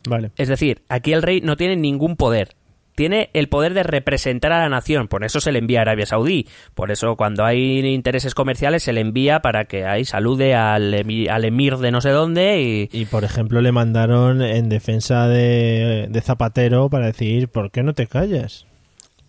Vale. 0.08 0.32
Es 0.38 0.48
decir, 0.48 0.82
aquí 0.90 1.14
el 1.14 1.22
rey 1.22 1.42
no 1.42 1.56
tiene 1.58 1.76
ningún 1.76 2.16
poder. 2.16 2.56
tiene 2.96 3.30
el 3.34 3.48
poder 3.48 3.74
de 3.74 3.84
representar 3.84 4.52
a 4.52 4.60
la 4.60 4.70
nación, 4.70 5.08
por 5.08 5.24
eso 5.24 5.40
se 5.40 5.52
le 5.52 5.60
envía 5.60 5.80
a 5.80 5.82
Arabia 5.84 6.06
Saudí, 6.06 6.48
por 6.76 6.92
eso 6.92 7.16
cuando 7.16 7.46
hay 7.46 7.80
intereses 7.80 8.36
comerciales 8.36 8.84
se 8.84 8.94
le 8.94 9.02
envía 9.02 9.40
para 9.40 9.66
que 9.66 9.86
ahí 9.86 10.04
salude 10.06 10.54
al, 10.56 10.94
al 10.94 11.46
emir 11.46 11.78
de 11.78 11.92
no 11.92 12.02
sé 12.02 12.10
dónde 12.10 12.62
y... 12.62 12.90
Y 12.92 13.06
por 13.06 13.24
ejemplo 13.24 13.62
le 13.62 13.72
mandaron 13.72 14.42
en 14.42 14.68
defensa 14.70 15.28
de, 15.28 16.08
de 16.10 16.22
Zapatero 16.22 16.90
para 16.90 17.08
decir, 17.08 17.48
¿por 17.48 17.72
qué 17.72 17.82
no 17.82 17.94
te 17.94 18.08
callas? 18.08 18.68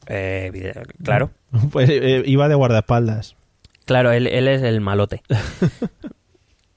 eh, 0.08 0.72
claro, 1.04 1.30
Pues 1.70 1.88
eh, 1.88 2.22
iba 2.26 2.48
de 2.48 2.54
guardaespaldas. 2.56 3.36
claro, 3.86 4.10
él, 4.10 4.26
él 4.26 4.48
es 4.48 4.62
el 4.62 4.80
malote. 4.80 5.22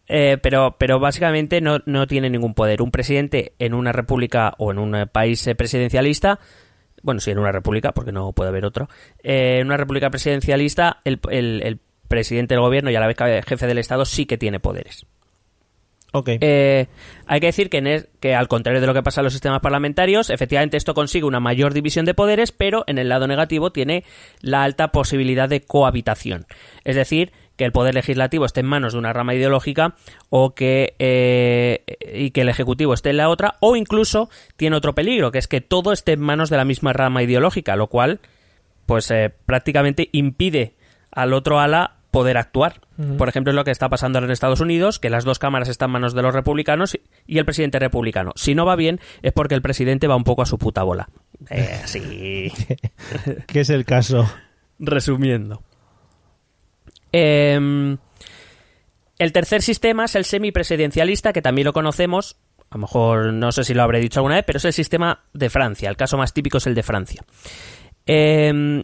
Eh, 0.08 0.38
pero, 0.42 0.76
pero 0.78 1.00
básicamente 1.00 1.62
no, 1.62 1.80
no 1.86 2.06
tiene 2.08 2.30
ningún 2.30 2.54
poder. 2.54 2.82
Un 2.82 2.92
presidente 2.92 3.54
en 3.60 3.74
una 3.74 3.92
república 3.92 4.54
o 4.58 4.72
en 4.72 4.78
un 4.80 5.10
país 5.12 5.46
eh, 5.48 5.56
presidencialista, 5.56 6.40
bueno, 7.02 7.20
sí, 7.20 7.32
en 7.32 7.40
una 7.40 7.52
república, 7.52 7.92
porque 7.92 8.12
no 8.12 8.32
puede 8.34 8.50
haber 8.50 8.66
otro, 8.66 8.88
eh, 9.24 9.58
en 9.60 9.68
una 9.68 9.78
república 9.78 10.10
presidencialista, 10.10 11.00
el, 11.06 11.20
el- 11.30 11.62
el 11.64 11.80
presidente 12.08 12.54
del 12.54 12.62
gobierno 12.62 12.92
y 12.92 12.96
a 12.96 13.00
la 13.00 13.08
vez 13.08 13.18
que 13.18 13.42
jefe 13.48 13.66
del 13.66 13.80
Estado 13.80 14.06
sí 14.06 14.28
que 14.28 14.38
tiene 14.38 14.60
poderes. 14.60 15.08
Ok. 16.14 16.30
Eh, 16.40 16.88
hay 17.26 17.40
que 17.42 17.48
decir 17.48 17.70
que, 17.70 17.78
en 17.80 18.08
que 18.22 18.36
al 18.36 18.48
contrario 18.48 18.80
de 18.80 18.88
lo 18.88 18.94
que 18.94 19.04
pasa 19.04 19.20
en 19.20 19.26
los 19.26 19.34
sistemas 19.34 19.60
parlamentarios, 19.60 20.30
efectivamente 20.30 20.78
esto 20.78 20.94
consigue 20.94 21.26
una 21.26 21.42
mayor 21.42 21.74
división 21.74 22.06
de 22.06 22.14
poderes, 22.14 22.52
pero 22.54 22.86
en 22.88 23.00
el 23.00 23.10
lado 23.10 23.28
negativo 23.28 23.72
tiene 23.72 24.06
la 24.40 24.64
alta 24.64 24.94
posibilidad 24.94 25.50
de 25.50 25.62
cohabitación. 25.62 26.46
Es 26.86 26.96
decir, 26.96 27.34
que 27.56 27.66
el 27.66 27.72
poder 27.72 27.96
legislativo 27.96 28.46
esté 28.46 28.62
en 28.62 28.68
manos 28.68 28.94
de 28.94 29.00
una 29.00 29.14
rama 29.14 29.34
ideológica 29.34 29.96
o 30.30 30.54
que 30.56 30.96
eh, 31.00 31.84
y 32.14 32.32
que 32.32 32.42
el 32.42 32.50
ejecutivo 32.50 32.94
esté 32.94 33.12
en 33.12 33.18
la 33.18 33.30
otra, 33.30 33.56
o 33.60 33.76
incluso 33.76 34.30
tiene 34.58 34.76
otro 34.76 34.94
peligro, 34.94 35.32
que 35.32 35.40
es 35.40 35.48
que 35.48 35.62
todo 35.62 35.92
esté 35.92 36.14
en 36.14 36.22
manos 36.22 36.50
de 36.50 36.58
la 36.58 36.66
misma 36.66 36.94
rama 36.94 37.24
ideológica, 37.24 37.76
lo 37.76 37.88
cual 37.88 38.20
pues 38.86 39.10
eh, 39.12 39.34
prácticamente 39.46 40.10
impide 40.12 40.74
al 41.12 41.34
otro 41.34 41.60
ala 41.60 41.96
poder 42.12 42.38
actuar. 42.38 42.80
Por 43.18 43.28
ejemplo, 43.28 43.52
es 43.52 43.56
lo 43.56 43.66
que 43.66 43.72
está 43.72 43.90
pasando 43.90 44.20
ahora 44.20 44.28
en 44.28 44.32
Estados 44.32 44.62
Unidos, 44.62 45.00
que 45.00 45.10
las 45.10 45.26
dos 45.26 45.38
cámaras 45.38 45.68
están 45.68 45.90
en 45.90 45.94
manos 45.94 46.14
de 46.14 46.22
los 46.22 46.34
republicanos 46.34 46.98
y 47.28 47.40
el 47.40 47.44
presidente 47.44 47.78
republicano. 47.78 48.32
Si 48.38 48.56
no 48.56 48.66
va 48.66 48.78
bien, 48.78 49.02
es 49.22 49.34
porque 49.34 49.54
el 49.54 49.62
presidente 49.62 50.08
va 50.08 50.16
un 50.16 50.24
poco 50.24 50.42
a 50.42 50.46
su 50.46 50.58
puta 50.58 50.82
bola. 50.84 51.10
Eh, 51.50 51.82
así, 51.84 52.54
¿Qué 53.48 53.60
es 53.60 53.70
el 53.70 53.84
caso? 53.84 54.32
resumiendo. 54.80 55.62
Em, 57.18 57.98
el 59.18 59.32
tercer 59.32 59.62
sistema 59.62 60.04
es 60.04 60.16
el 60.16 60.26
semipresidencialista, 60.26 61.32
que 61.32 61.42
también 61.42 61.66
lo 61.66 61.72
conocemos. 61.72 62.36
A 62.70 62.76
lo 62.76 62.82
mejor 62.82 63.32
no 63.32 63.54
sé 63.54 63.64
si 63.64 63.74
lo 63.74 63.84
habré 63.84 64.02
dicho 64.02 64.20
alguna 64.20 64.36
vez, 64.36 64.44
pero 64.46 64.58
es 64.58 64.66
el 64.66 64.74
sistema 64.74 65.24
de 65.34 65.50
Francia. 65.50 65.90
El 65.90 65.96
caso 65.96 66.18
más 66.18 66.34
típico 66.34 66.58
es 66.58 66.68
el 66.68 66.76
de 66.76 66.84
Francia. 66.84 67.24
Em, 68.06 68.84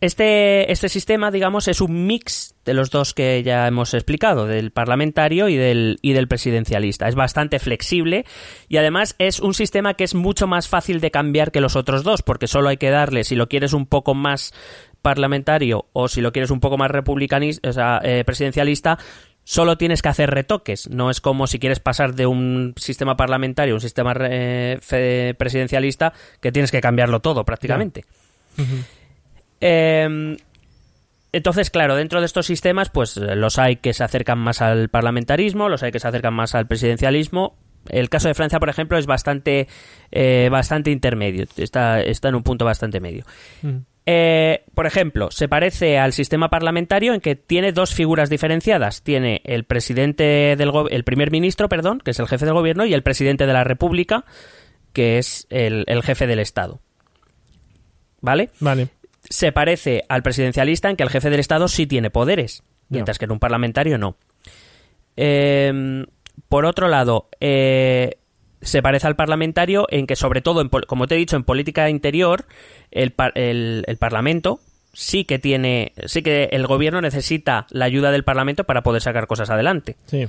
este, 0.00 0.70
este 0.72 0.88
sistema, 0.88 1.30
digamos, 1.30 1.68
es 1.68 1.80
un 1.80 2.06
mix 2.06 2.54
de 2.64 2.74
los 2.74 2.90
dos 2.90 3.14
que 3.14 3.42
ya 3.42 3.66
hemos 3.66 3.94
explicado, 3.94 4.46
del 4.46 4.72
parlamentario 4.72 5.48
y 5.48 5.56
del, 5.56 5.98
y 6.02 6.12
del 6.12 6.28
presidencialista. 6.28 7.08
Es 7.08 7.14
bastante 7.14 7.58
flexible 7.60 8.26
y 8.68 8.76
además 8.76 9.14
es 9.18 9.40
un 9.40 9.54
sistema 9.54 9.94
que 9.94 10.04
es 10.04 10.14
mucho 10.14 10.48
más 10.48 10.68
fácil 10.68 11.00
de 11.00 11.10
cambiar 11.10 11.52
que 11.52 11.60
los 11.60 11.76
otros 11.76 12.02
dos, 12.02 12.22
porque 12.22 12.46
solo 12.48 12.68
hay 12.68 12.76
que 12.76 12.90
darle, 12.90 13.24
si 13.24 13.36
lo 13.36 13.48
quieres 13.48 13.72
un 13.72 13.86
poco 13.86 14.14
más 14.14 14.52
parlamentario 15.06 15.86
o 15.92 16.08
si 16.08 16.20
lo 16.20 16.32
quieres 16.32 16.50
un 16.50 16.58
poco 16.58 16.76
más 16.76 16.90
republicanista, 16.90 17.68
o 17.68 17.72
sea, 17.72 18.00
eh, 18.02 18.24
presidencialista, 18.26 18.98
solo 19.44 19.78
tienes 19.78 20.02
que 20.02 20.08
hacer 20.08 20.30
retoques. 20.30 20.90
No 20.90 21.10
es 21.10 21.20
como 21.20 21.46
si 21.46 21.60
quieres 21.60 21.78
pasar 21.78 22.16
de 22.16 22.26
un 22.26 22.74
sistema 22.76 23.16
parlamentario 23.16 23.74
a 23.74 23.76
un 23.76 23.80
sistema 23.80 24.14
eh, 24.18 25.34
presidencialista 25.38 26.12
que 26.40 26.50
tienes 26.50 26.72
que 26.72 26.80
cambiarlo 26.80 27.20
todo 27.20 27.44
prácticamente. 27.44 28.04
Eh, 29.60 30.36
entonces, 31.32 31.70
claro, 31.70 31.94
dentro 31.94 32.18
de 32.18 32.26
estos 32.26 32.46
sistemas, 32.46 32.90
pues 32.90 33.16
los 33.16 33.60
hay 33.60 33.76
que 33.76 33.94
se 33.94 34.02
acercan 34.02 34.40
más 34.40 34.60
al 34.60 34.88
parlamentarismo, 34.88 35.68
los 35.68 35.84
hay 35.84 35.92
que 35.92 36.00
se 36.00 36.08
acercan 36.08 36.34
más 36.34 36.56
al 36.56 36.66
presidencialismo. 36.66 37.56
El 37.88 38.08
caso 38.08 38.26
de 38.26 38.34
Francia, 38.34 38.58
por 38.58 38.70
ejemplo, 38.70 38.98
es 38.98 39.06
bastante, 39.06 39.68
eh, 40.10 40.48
bastante 40.50 40.90
intermedio, 40.90 41.46
está, 41.56 42.00
está 42.00 42.28
en 42.30 42.34
un 42.34 42.42
punto 42.42 42.64
bastante 42.64 42.98
medio. 42.98 43.24
Eh, 44.08 44.64
por 44.74 44.86
ejemplo, 44.86 45.32
se 45.32 45.48
parece 45.48 45.98
al 45.98 46.12
sistema 46.12 46.48
parlamentario 46.48 47.12
en 47.12 47.20
que 47.20 47.34
tiene 47.34 47.72
dos 47.72 47.92
figuras 47.92 48.30
diferenciadas. 48.30 49.02
Tiene 49.02 49.42
el 49.44 49.64
presidente 49.64 50.54
del 50.56 50.70
el 50.90 51.02
primer 51.02 51.32
ministro, 51.32 51.68
perdón, 51.68 51.98
que 51.98 52.12
es 52.12 52.20
el 52.20 52.28
jefe 52.28 52.44
del 52.44 52.54
gobierno, 52.54 52.86
y 52.86 52.94
el 52.94 53.02
presidente 53.02 53.46
de 53.46 53.52
la 53.52 53.64
república, 53.64 54.24
que 54.92 55.18
es 55.18 55.48
el, 55.50 55.84
el 55.88 56.02
jefe 56.04 56.28
del 56.28 56.38
Estado. 56.38 56.80
¿Vale? 58.20 58.50
Vale. 58.60 58.88
se 59.28 59.52
parece 59.52 60.04
al 60.08 60.22
presidencialista 60.22 60.88
en 60.88 60.96
que 60.96 61.02
el 61.02 61.10
jefe 61.10 61.30
del 61.30 61.40
Estado 61.40 61.68
sí 61.68 61.86
tiene 61.86 62.10
poderes, 62.10 62.62
mientras 62.88 63.18
que 63.18 63.24
en 63.24 63.32
un 63.32 63.38
parlamentario 63.38 63.98
no. 63.98 64.16
Eh, 65.16 66.04
por 66.48 66.64
otro 66.64 66.88
lado, 66.88 67.28
eh, 67.40 68.18
se 68.62 68.82
parece 68.82 69.06
al 69.06 69.16
parlamentario 69.16 69.86
en 69.90 70.06
que, 70.06 70.16
sobre 70.16 70.40
todo, 70.40 70.60
en 70.60 70.68
como 70.68 71.06
te 71.06 71.14
he 71.14 71.18
dicho, 71.18 71.36
en 71.36 71.44
política 71.44 71.88
interior, 71.90 72.46
el, 72.90 73.10
par- 73.12 73.32
el- 73.36 73.84
el 73.86 73.96
Parlamento 73.96 74.60
sí 74.92 75.24
que 75.24 75.38
tiene, 75.38 75.92
sí 76.06 76.22
que 76.22 76.48
el 76.52 76.66
gobierno 76.66 77.00
necesita 77.02 77.66
la 77.70 77.84
ayuda 77.84 78.10
del 78.10 78.24
Parlamento 78.24 78.64
para 78.64 78.82
poder 78.82 79.02
sacar 79.02 79.26
cosas 79.26 79.50
adelante 79.50 79.96
Sí. 80.06 80.26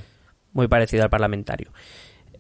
muy 0.53 0.67
parecido 0.67 1.03
al 1.03 1.09
parlamentario. 1.09 1.71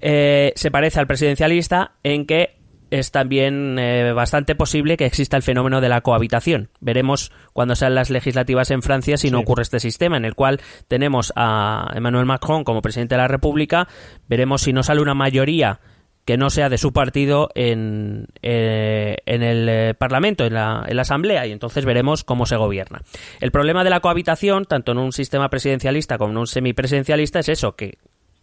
Eh, 0.01 0.51
se 0.55 0.69
parece 0.69 0.99
al 0.99 1.07
presidencialista 1.07 1.93
en 2.03 2.25
que 2.25 2.56
es 2.91 3.11
también 3.11 3.77
eh, 3.79 4.13
bastante 4.13 4.55
posible 4.55 4.97
que 4.97 5.05
exista 5.05 5.37
el 5.37 5.43
fenómeno 5.43 5.81
de 5.81 5.89
la 5.89 6.01
cohabitación. 6.01 6.69
Veremos 6.79 7.31
cuando 7.53 7.75
sean 7.75 7.95
las 7.95 8.09
legislativas 8.09 8.71
en 8.71 8.81
Francia 8.81 9.17
si 9.17 9.31
no 9.31 9.39
ocurre 9.39 9.63
este 9.63 9.79
sistema 9.79 10.17
en 10.17 10.25
el 10.25 10.35
cual 10.35 10.61
tenemos 10.87 11.33
a 11.35 11.91
Emmanuel 11.95 12.25
Macron 12.25 12.63
como 12.63 12.81
presidente 12.81 13.15
de 13.15 13.21
la 13.21 13.27
República. 13.27 13.87
Veremos 14.27 14.61
si 14.61 14.73
no 14.73 14.83
sale 14.83 15.01
una 15.01 15.13
mayoría 15.13 15.79
que 16.27 16.37
no 16.37 16.49
sea 16.49 16.67
de 16.67 16.77
su 16.77 16.91
partido 16.91 17.49
en, 17.55 18.27
eh, 18.41 19.15
en 19.25 19.43
el 19.43 19.69
eh, 19.69 19.93
Parlamento, 19.93 20.43
en 20.43 20.55
la, 20.55 20.83
en 20.85 20.97
la 20.97 21.03
Asamblea, 21.03 21.47
y 21.47 21.53
entonces 21.53 21.85
veremos 21.85 22.25
cómo 22.25 22.45
se 22.45 22.57
gobierna. 22.57 23.01
El 23.39 23.51
problema 23.51 23.85
de 23.85 23.89
la 23.89 24.01
cohabitación, 24.01 24.65
tanto 24.65 24.91
en 24.91 24.97
un 24.97 25.13
sistema 25.13 25.49
presidencialista 25.49 26.17
como 26.17 26.31
en 26.31 26.39
un 26.39 26.47
semipresidencialista, 26.47 27.39
es 27.39 27.47
eso, 27.47 27.77
que 27.77 27.97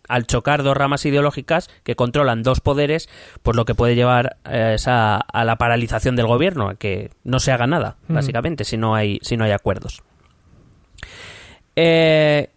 al 0.09 0.27
chocar 0.27 0.63
dos 0.63 0.77
ramas 0.77 1.05
ideológicas 1.07 1.71
que 1.83 1.97
controlan 1.97 2.43
dos 2.43 2.61
poderes, 2.61 3.09
pues 3.43 3.57
lo 3.57 3.65
que 3.65 3.75
puede 3.75 3.95
llevar 3.95 4.37
eh, 4.45 4.73
es 4.75 4.89
a, 4.89 5.17
a 5.17 5.45
la 5.45 5.57
paralización 5.57 6.17
del 6.17 6.27
gobierno, 6.27 6.69
a 6.69 6.75
que 6.75 7.11
no 7.25 7.39
se 7.41 7.53
haga 7.53 7.67
nada, 7.67 7.97
básicamente, 8.09 8.65
si 8.65 8.77
no 8.77 8.95
hay, 8.95 9.19
si 9.23 9.37
no 9.37 9.45
hay 9.45 9.53
acuerdos. 9.53 10.03
Eh, 11.77 12.51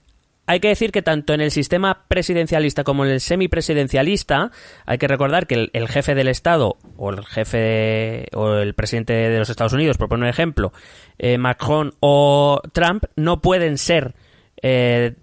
hay 0.49 0.61
que 0.61 0.69
decir 0.69 0.91
que 0.91 1.01
tanto 1.01 1.33
en 1.33 1.41
el 1.41 1.51
sistema 1.51 2.05
presidencialista 2.07 2.85
como 2.85 3.03
en 3.03 3.11
el 3.11 3.19
semipresidencialista 3.19 4.51
hay 4.85 4.97
que 4.97 5.07
recordar 5.09 5.45
que 5.45 5.55
el, 5.55 5.69
el 5.73 5.89
jefe 5.89 6.15
del 6.15 6.29
Estado 6.29 6.77
o 6.95 7.09
el 7.09 7.25
jefe 7.25 8.27
o 8.33 8.53
el 8.55 8.73
presidente 8.73 9.11
de 9.13 9.39
los 9.39 9.49
Estados 9.49 9.73
Unidos, 9.73 9.97
por 9.97 10.07
poner 10.07 10.23
un 10.23 10.29
ejemplo, 10.29 10.71
eh, 11.17 11.37
Macron 11.37 11.93
o 11.99 12.61
Trump, 12.71 13.03
no 13.17 13.41
pueden 13.41 13.77
ser 13.77 14.15
eh, 14.61 15.15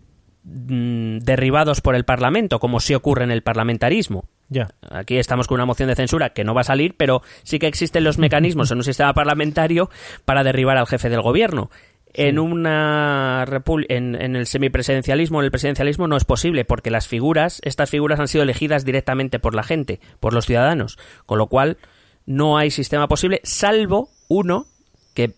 mm, 0.44 1.18
derribados 1.18 1.80
por 1.80 1.94
el 1.94 2.04
Parlamento, 2.04 2.61
como 2.61 2.80
sí 2.80 2.94
ocurre 2.94 3.24
en 3.24 3.30
el 3.30 3.42
parlamentarismo. 3.42 4.24
Ya. 4.48 4.68
Aquí 4.90 5.18
estamos 5.18 5.48
con 5.48 5.57
una 5.57 5.66
moción 5.66 5.88
de 5.88 5.96
censura 5.96 6.30
que 6.30 6.44
no 6.44 6.54
va 6.54 6.61
a 6.61 6.64
salir, 6.64 6.94
pero 6.96 7.22
sí 7.42 7.59
que 7.59 7.66
existen 7.66 8.04
los 8.04 8.18
mecanismos 8.18 8.70
en 8.70 8.78
un 8.78 8.85
sistema 8.85 9.14
parlamentario 9.14 9.90
para 10.24 10.44
derribar 10.44 10.76
al 10.76 10.87
jefe 10.87 11.09
del 11.09 11.22
gobierno. 11.22 11.70
En 12.16 12.38
una 12.38 13.44
en, 13.88 14.14
en 14.14 14.37
el 14.37 14.46
semipresidencialismo, 14.46 15.40
en 15.40 15.46
el 15.46 15.50
presidencialismo 15.50 16.07
no 16.07 16.16
es 16.16 16.24
posible 16.24 16.64
porque 16.64 16.92
las 16.92 17.09
figuras, 17.09 17.61
estas 17.64 17.90
figuras 17.90 18.20
han 18.20 18.28
sido 18.28 18.44
elegidas 18.44 18.85
directamente 18.85 19.40
por 19.40 19.57
la 19.57 19.64
gente, 19.64 19.98
por 20.20 20.33
los 20.33 20.46
ciudadanos, 20.46 20.96
con 21.26 21.38
lo 21.38 21.48
cual 21.48 21.76
no 22.24 22.57
hay 22.57 22.70
sistema 22.70 23.09
posible 23.09 23.40
salvo 23.42 24.11
uno 24.28 24.66
que 25.14 25.35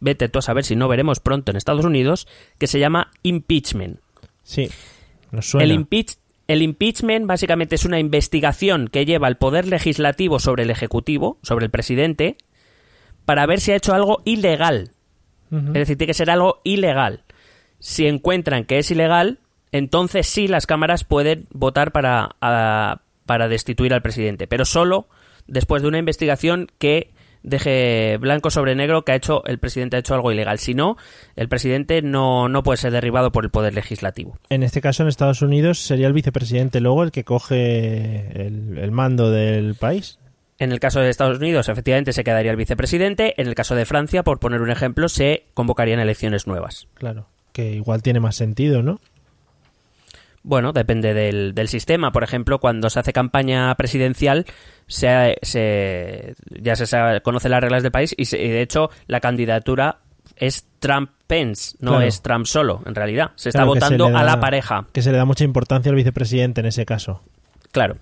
vete 0.00 0.28
tú 0.28 0.38
a 0.38 0.42
saber 0.42 0.64
si 0.64 0.76
no 0.76 0.88
veremos 0.88 1.20
pronto 1.20 1.50
en 1.50 1.56
Estados 1.56 1.84
Unidos, 1.84 2.26
que 2.58 2.66
se 2.66 2.78
llama 2.78 3.10
impeachment. 3.22 4.00
Sí. 4.44 4.70
Nos 5.32 5.50
suena. 5.50 5.64
El, 5.64 5.72
impeach- 5.80 6.18
el 6.46 6.62
impeachment 6.62 7.26
básicamente 7.26 7.74
es 7.74 7.84
una 7.84 7.98
investigación 7.98 8.88
que 8.88 9.04
lleva 9.04 9.26
al 9.26 9.36
poder 9.38 9.66
legislativo 9.66 10.38
sobre 10.38 10.62
el 10.62 10.70
ejecutivo, 10.70 11.38
sobre 11.42 11.64
el 11.64 11.70
presidente, 11.70 12.36
para 13.24 13.46
ver 13.46 13.60
si 13.60 13.72
ha 13.72 13.76
hecho 13.76 13.94
algo 13.94 14.22
ilegal. 14.24 14.90
Es 15.50 15.72
decir, 15.72 15.96
tiene 15.96 16.08
que 16.10 16.14
ser 16.14 16.30
algo 16.30 16.60
ilegal. 16.64 17.22
Si 17.78 18.06
encuentran 18.06 18.64
que 18.64 18.78
es 18.78 18.90
ilegal, 18.90 19.38
entonces 19.72 20.26
sí 20.26 20.48
las 20.48 20.66
cámaras 20.66 21.04
pueden 21.04 21.46
votar 21.50 21.92
para, 21.92 22.36
a- 22.40 23.00
para 23.24 23.48
destituir 23.48 23.94
al 23.94 24.02
presidente, 24.02 24.46
pero 24.46 24.64
solo 24.64 25.08
después 25.46 25.80
de 25.82 25.88
una 25.88 25.98
investigación 25.98 26.66
que 26.78 27.10
deje 27.44 28.16
blanco 28.16 28.50
sobre 28.50 28.74
negro 28.74 29.04
que 29.04 29.12
ha 29.12 29.14
hecho 29.14 29.44
el 29.46 29.58
presidente 29.58 29.96
ha 29.96 30.00
hecho 30.00 30.14
algo 30.14 30.32
ilegal. 30.32 30.58
Si 30.58 30.74
no, 30.74 30.96
el 31.36 31.48
presidente 31.48 32.02
no, 32.02 32.48
no 32.48 32.64
puede 32.64 32.78
ser 32.78 32.90
derribado 32.90 33.30
por 33.30 33.44
el 33.44 33.50
poder 33.50 33.74
legislativo. 33.74 34.38
En 34.48 34.64
este 34.64 34.80
caso, 34.80 35.04
en 35.04 35.08
Estados 35.08 35.42
Unidos, 35.42 35.78
sería 35.78 36.08
el 36.08 36.12
vicepresidente 36.12 36.80
luego 36.80 37.04
el 37.04 37.12
que 37.12 37.22
coge 37.22 38.46
el, 38.46 38.78
el 38.78 38.90
mando 38.90 39.30
del 39.30 39.76
país. 39.76 40.18
En 40.58 40.72
el 40.72 40.80
caso 40.80 41.00
de 41.00 41.10
Estados 41.10 41.38
Unidos, 41.38 41.68
efectivamente, 41.68 42.12
se 42.12 42.24
quedaría 42.24 42.50
el 42.50 42.56
vicepresidente. 42.56 43.40
En 43.40 43.48
el 43.48 43.54
caso 43.54 43.74
de 43.74 43.84
Francia, 43.84 44.22
por 44.22 44.38
poner 44.38 44.62
un 44.62 44.70
ejemplo, 44.70 45.08
se 45.08 45.44
convocarían 45.52 46.00
elecciones 46.00 46.46
nuevas. 46.46 46.88
Claro, 46.94 47.28
que 47.52 47.72
igual 47.72 48.02
tiene 48.02 48.20
más 48.20 48.36
sentido, 48.36 48.82
¿no? 48.82 49.00
Bueno, 50.46 50.72
depende 50.72 51.14
del, 51.14 51.54
del 51.54 51.68
sistema. 51.68 52.12
Por 52.12 52.22
ejemplo, 52.22 52.60
cuando 52.60 52.90
se 52.90 53.00
hace 53.00 53.12
campaña 53.14 53.74
presidencial, 53.76 54.44
se, 54.86 55.36
se- 55.42 56.34
ya 56.60 56.76
se 56.76 56.86
sabe- 56.86 57.22
conoce 57.22 57.48
las 57.48 57.62
reglas 57.62 57.82
del 57.82 57.90
país 57.90 58.14
y, 58.16 58.26
se- 58.26 58.40
y, 58.40 58.48
de 58.50 58.60
hecho 58.60 58.90
la 59.06 59.20
candidatura 59.20 60.00
es 60.36 60.66
Trump-Pence, 60.80 61.76
no 61.80 61.92
Claro. 61.92 62.06
es 62.06 62.20
Trump 62.20 62.44
solo, 62.46 62.82
en 62.84 62.94
realidad. 62.94 63.30
Se 63.36 63.48
está 63.48 63.60
se 63.62 63.64
votando 63.66 64.06
a 64.08 64.22
la 64.22 64.38
pareja, 64.38 64.86
Que 64.92 65.00
se 65.00 65.12
le 65.12 65.16
da 65.16 65.24
mucha 65.24 65.44
importancia 65.44 65.88
al 65.90 65.96
vicepresidente 65.96 66.60
en 66.60 66.66
ese 66.66 66.84
caso. 66.84 67.22
claro. 67.72 67.96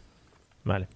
Vale. 0.65 0.87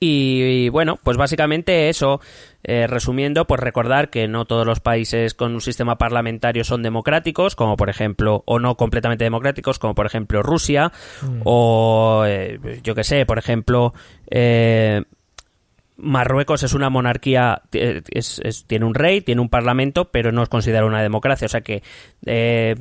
Y, 0.00 0.42
y, 0.42 0.68
bueno, 0.68 0.98
pues 1.02 1.16
básicamente 1.16 1.88
eso, 1.88 2.20
eh, 2.62 2.86
resumiendo, 2.86 3.46
pues 3.46 3.60
recordar 3.60 4.10
que 4.10 4.28
no 4.28 4.44
todos 4.44 4.64
los 4.64 4.78
países 4.78 5.34
con 5.34 5.54
un 5.54 5.60
sistema 5.60 5.98
parlamentario 5.98 6.62
son 6.62 6.82
democráticos, 6.84 7.56
como 7.56 7.76
por 7.76 7.90
ejemplo, 7.90 8.44
o 8.46 8.60
no 8.60 8.76
completamente 8.76 9.24
democráticos, 9.24 9.80
como 9.80 9.96
por 9.96 10.06
ejemplo 10.06 10.40
Rusia, 10.42 10.92
o 11.44 12.22
eh, 12.26 12.60
yo 12.84 12.94
que 12.94 13.02
sé, 13.02 13.26
por 13.26 13.38
ejemplo, 13.38 13.92
eh, 14.30 15.02
Marruecos 15.96 16.62
es 16.62 16.74
una 16.74 16.90
monarquía, 16.90 17.62
eh, 17.72 18.02
es- 18.12 18.40
es- 18.44 18.64
tiene 18.66 18.84
un 18.84 18.94
rey, 18.94 19.20
tiene 19.20 19.40
un 19.40 19.48
parlamento, 19.48 20.10
pero 20.12 20.30
no 20.30 20.44
es 20.44 20.48
considerado 20.48 20.86
una 20.86 21.02
democracia. 21.02 21.46
O 21.46 21.48
sea 21.48 21.62
que 21.62 21.82
eh, 22.24 22.76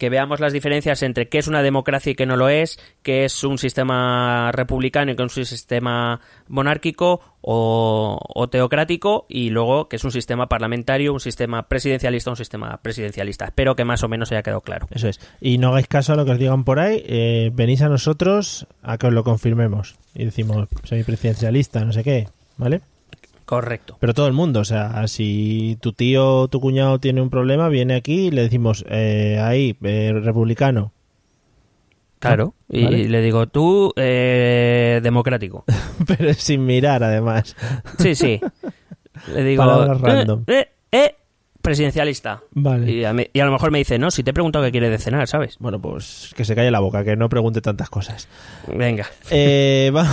que 0.00 0.08
veamos 0.08 0.40
las 0.40 0.54
diferencias 0.54 1.02
entre 1.02 1.28
qué 1.28 1.36
es 1.36 1.46
una 1.46 1.62
democracia 1.62 2.12
y 2.12 2.14
qué 2.14 2.24
no 2.24 2.38
lo 2.38 2.48
es, 2.48 2.78
qué 3.02 3.26
es 3.26 3.44
un 3.44 3.58
sistema 3.58 4.50
republicano 4.50 5.12
y 5.12 5.14
qué 5.14 5.22
es 5.22 5.36
un 5.36 5.44
sistema 5.44 6.20
monárquico 6.48 7.20
o, 7.42 8.48
teocrático, 8.50 9.26
y 9.28 9.50
luego 9.50 9.90
qué 9.90 9.96
es 9.96 10.04
un 10.04 10.10
sistema 10.10 10.48
parlamentario, 10.48 11.12
un 11.12 11.20
sistema 11.20 11.68
presidencialista, 11.68 12.30
un 12.30 12.36
sistema 12.36 12.78
presidencialista. 12.82 13.44
Espero 13.44 13.76
que 13.76 13.84
más 13.84 14.02
o 14.02 14.08
menos 14.08 14.32
haya 14.32 14.42
quedado 14.42 14.62
claro. 14.62 14.88
Eso 14.90 15.06
es. 15.06 15.20
Y 15.38 15.58
no 15.58 15.68
hagáis 15.68 15.86
caso 15.86 16.14
a 16.14 16.16
lo 16.16 16.24
que 16.24 16.32
os 16.32 16.38
digan 16.38 16.64
por 16.64 16.78
ahí. 16.78 17.02
eh, 17.06 17.50
venís 17.52 17.82
a 17.82 17.90
nosotros 17.90 18.66
a 18.82 18.96
que 18.96 19.06
os 19.06 19.12
lo 19.12 19.22
confirmemos. 19.22 19.96
Y 20.14 20.24
decimos, 20.24 20.66
soy 20.84 21.04
presidencialista, 21.04 21.84
no 21.84 21.92
sé 21.92 22.02
qué. 22.02 22.28
¿Vale? 22.56 22.80
Correcto. 23.50 23.96
Pero 23.98 24.14
todo 24.14 24.28
el 24.28 24.32
mundo, 24.32 24.60
o 24.60 24.64
sea, 24.64 25.08
si 25.08 25.76
tu 25.80 25.92
tío 25.92 26.42
o 26.42 26.46
tu 26.48 26.60
cuñado 26.60 27.00
tiene 27.00 27.20
un 27.20 27.30
problema, 27.30 27.68
viene 27.68 27.96
aquí 27.96 28.28
y 28.28 28.30
le 28.30 28.42
decimos, 28.42 28.84
eh, 28.88 29.40
ahí, 29.42 29.76
eh, 29.82 30.12
republicano. 30.22 30.92
Claro. 32.20 32.54
Y 32.68 32.84
Vale. 32.84 33.08
le 33.08 33.20
digo, 33.22 33.48
tú, 33.48 33.92
eh, 33.96 35.00
democrático. 35.02 35.64
Pero 36.06 36.32
sin 36.34 36.64
mirar, 36.64 37.02
además. 37.02 37.56
Sí, 37.98 38.14
sí. 38.14 38.40
Le 39.34 39.42
digo, 39.42 39.64
Palabras 39.64 39.98
eh, 39.98 40.00
random. 40.06 40.44
eh, 40.46 40.68
eh, 40.92 41.14
presidencialista. 41.62 42.42
Vale. 42.52 42.90
Y 42.90 43.04
a, 43.04 43.12
mí- 43.12 43.26
y 43.32 43.40
a 43.40 43.44
lo 43.44 43.52
mejor 43.52 43.70
me 43.70 43.78
dice, 43.78 43.98
no, 43.98 44.10
si 44.10 44.22
te 44.22 44.30
he 44.30 44.34
preguntado 44.34 44.64
qué 44.64 44.70
quiere 44.70 44.90
de 44.90 44.98
cenar, 44.98 45.28
¿sabes? 45.28 45.56
Bueno, 45.58 45.80
pues 45.80 46.32
que 46.36 46.44
se 46.44 46.54
calle 46.54 46.70
la 46.70 46.80
boca, 46.80 47.04
que 47.04 47.16
no 47.16 47.28
pregunte 47.28 47.60
tantas 47.60 47.90
cosas. 47.90 48.28
Venga. 48.74 49.06
Eh, 49.30 49.90
va- 49.96 50.08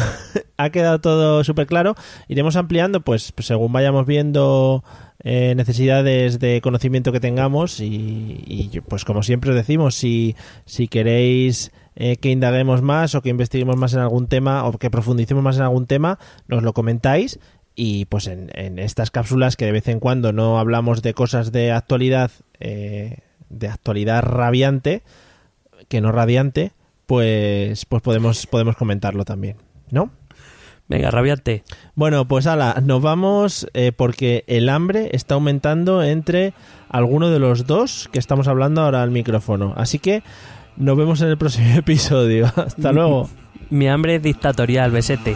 ha 0.57 0.69
quedado 0.69 0.99
todo 1.01 1.43
súper 1.43 1.67
claro. 1.67 1.95
Iremos 2.27 2.55
ampliando, 2.55 3.01
pues 3.01 3.33
según 3.37 3.71
vayamos 3.73 4.05
viendo 4.05 4.83
eh, 5.23 5.53
necesidades 5.55 6.39
de 6.39 6.61
conocimiento 6.61 7.11
que 7.11 7.19
tengamos 7.19 7.79
y, 7.79 8.43
y, 8.45 8.81
pues 8.81 9.03
como 9.05 9.23
siempre 9.23 9.49
os 9.51 9.55
decimos, 9.55 9.95
si, 9.95 10.35
si 10.65 10.87
queréis 10.87 11.71
eh, 11.95 12.17
que 12.17 12.29
indaguemos 12.29 12.81
más 12.83 13.15
o 13.15 13.21
que 13.23 13.29
investiguemos 13.29 13.75
más 13.77 13.93
en 13.93 13.99
algún 14.01 14.27
tema 14.27 14.65
o 14.65 14.73
que 14.77 14.91
profundicemos 14.91 15.43
más 15.43 15.57
en 15.57 15.63
algún 15.63 15.87
tema, 15.87 16.19
nos 16.47 16.61
lo 16.61 16.73
comentáis. 16.73 17.39
Y 17.79 18.05
pues 18.05 18.25
en, 18.25 18.49
en 18.55 18.79
estas 18.79 19.11
cápsulas 19.11 19.55
que 19.55 19.65
de 19.65 19.71
vez 19.71 19.87
en 19.87 19.99
cuando 19.99 20.33
no 20.33 20.57
hablamos 20.57 21.03
de 21.03 21.13
cosas 21.13 21.51
de 21.51 21.71
actualidad, 21.71 22.31
eh, 22.59 23.19
de 23.49 23.67
actualidad 23.67 24.23
rabiante, 24.23 25.03
que 25.87 26.01
no 26.01 26.11
radiante, 26.11 26.71
pues, 27.05 27.85
pues 27.85 28.01
podemos, 28.01 28.47
podemos 28.47 28.75
comentarlo 28.75 29.25
también, 29.25 29.57
¿no? 29.91 30.11
Venga, 30.89 31.11
rabiante. 31.11 31.63
Bueno, 31.95 32.27
pues 32.27 32.47
ala, 32.47 32.81
nos 32.83 33.01
vamos 33.01 33.67
eh, 33.73 33.91
porque 33.95 34.43
el 34.47 34.69
hambre 34.69 35.09
está 35.13 35.35
aumentando 35.35 36.01
entre 36.01 36.53
alguno 36.89 37.29
de 37.29 37.39
los 37.39 37.67
dos 37.67 38.09
que 38.11 38.19
estamos 38.19 38.47
hablando 38.47 38.81
ahora 38.81 39.03
al 39.03 39.11
micrófono. 39.11 39.73
Así 39.75 39.99
que 39.99 40.23
nos 40.77 40.97
vemos 40.97 41.21
en 41.21 41.27
el 41.27 41.37
próximo 41.37 41.69
episodio. 41.77 42.51
Hasta 42.55 42.91
luego. 42.93 43.29
Mi 43.69 43.87
hambre 43.89 44.15
es 44.15 44.23
dictatorial, 44.23 44.91
besete. 44.91 45.35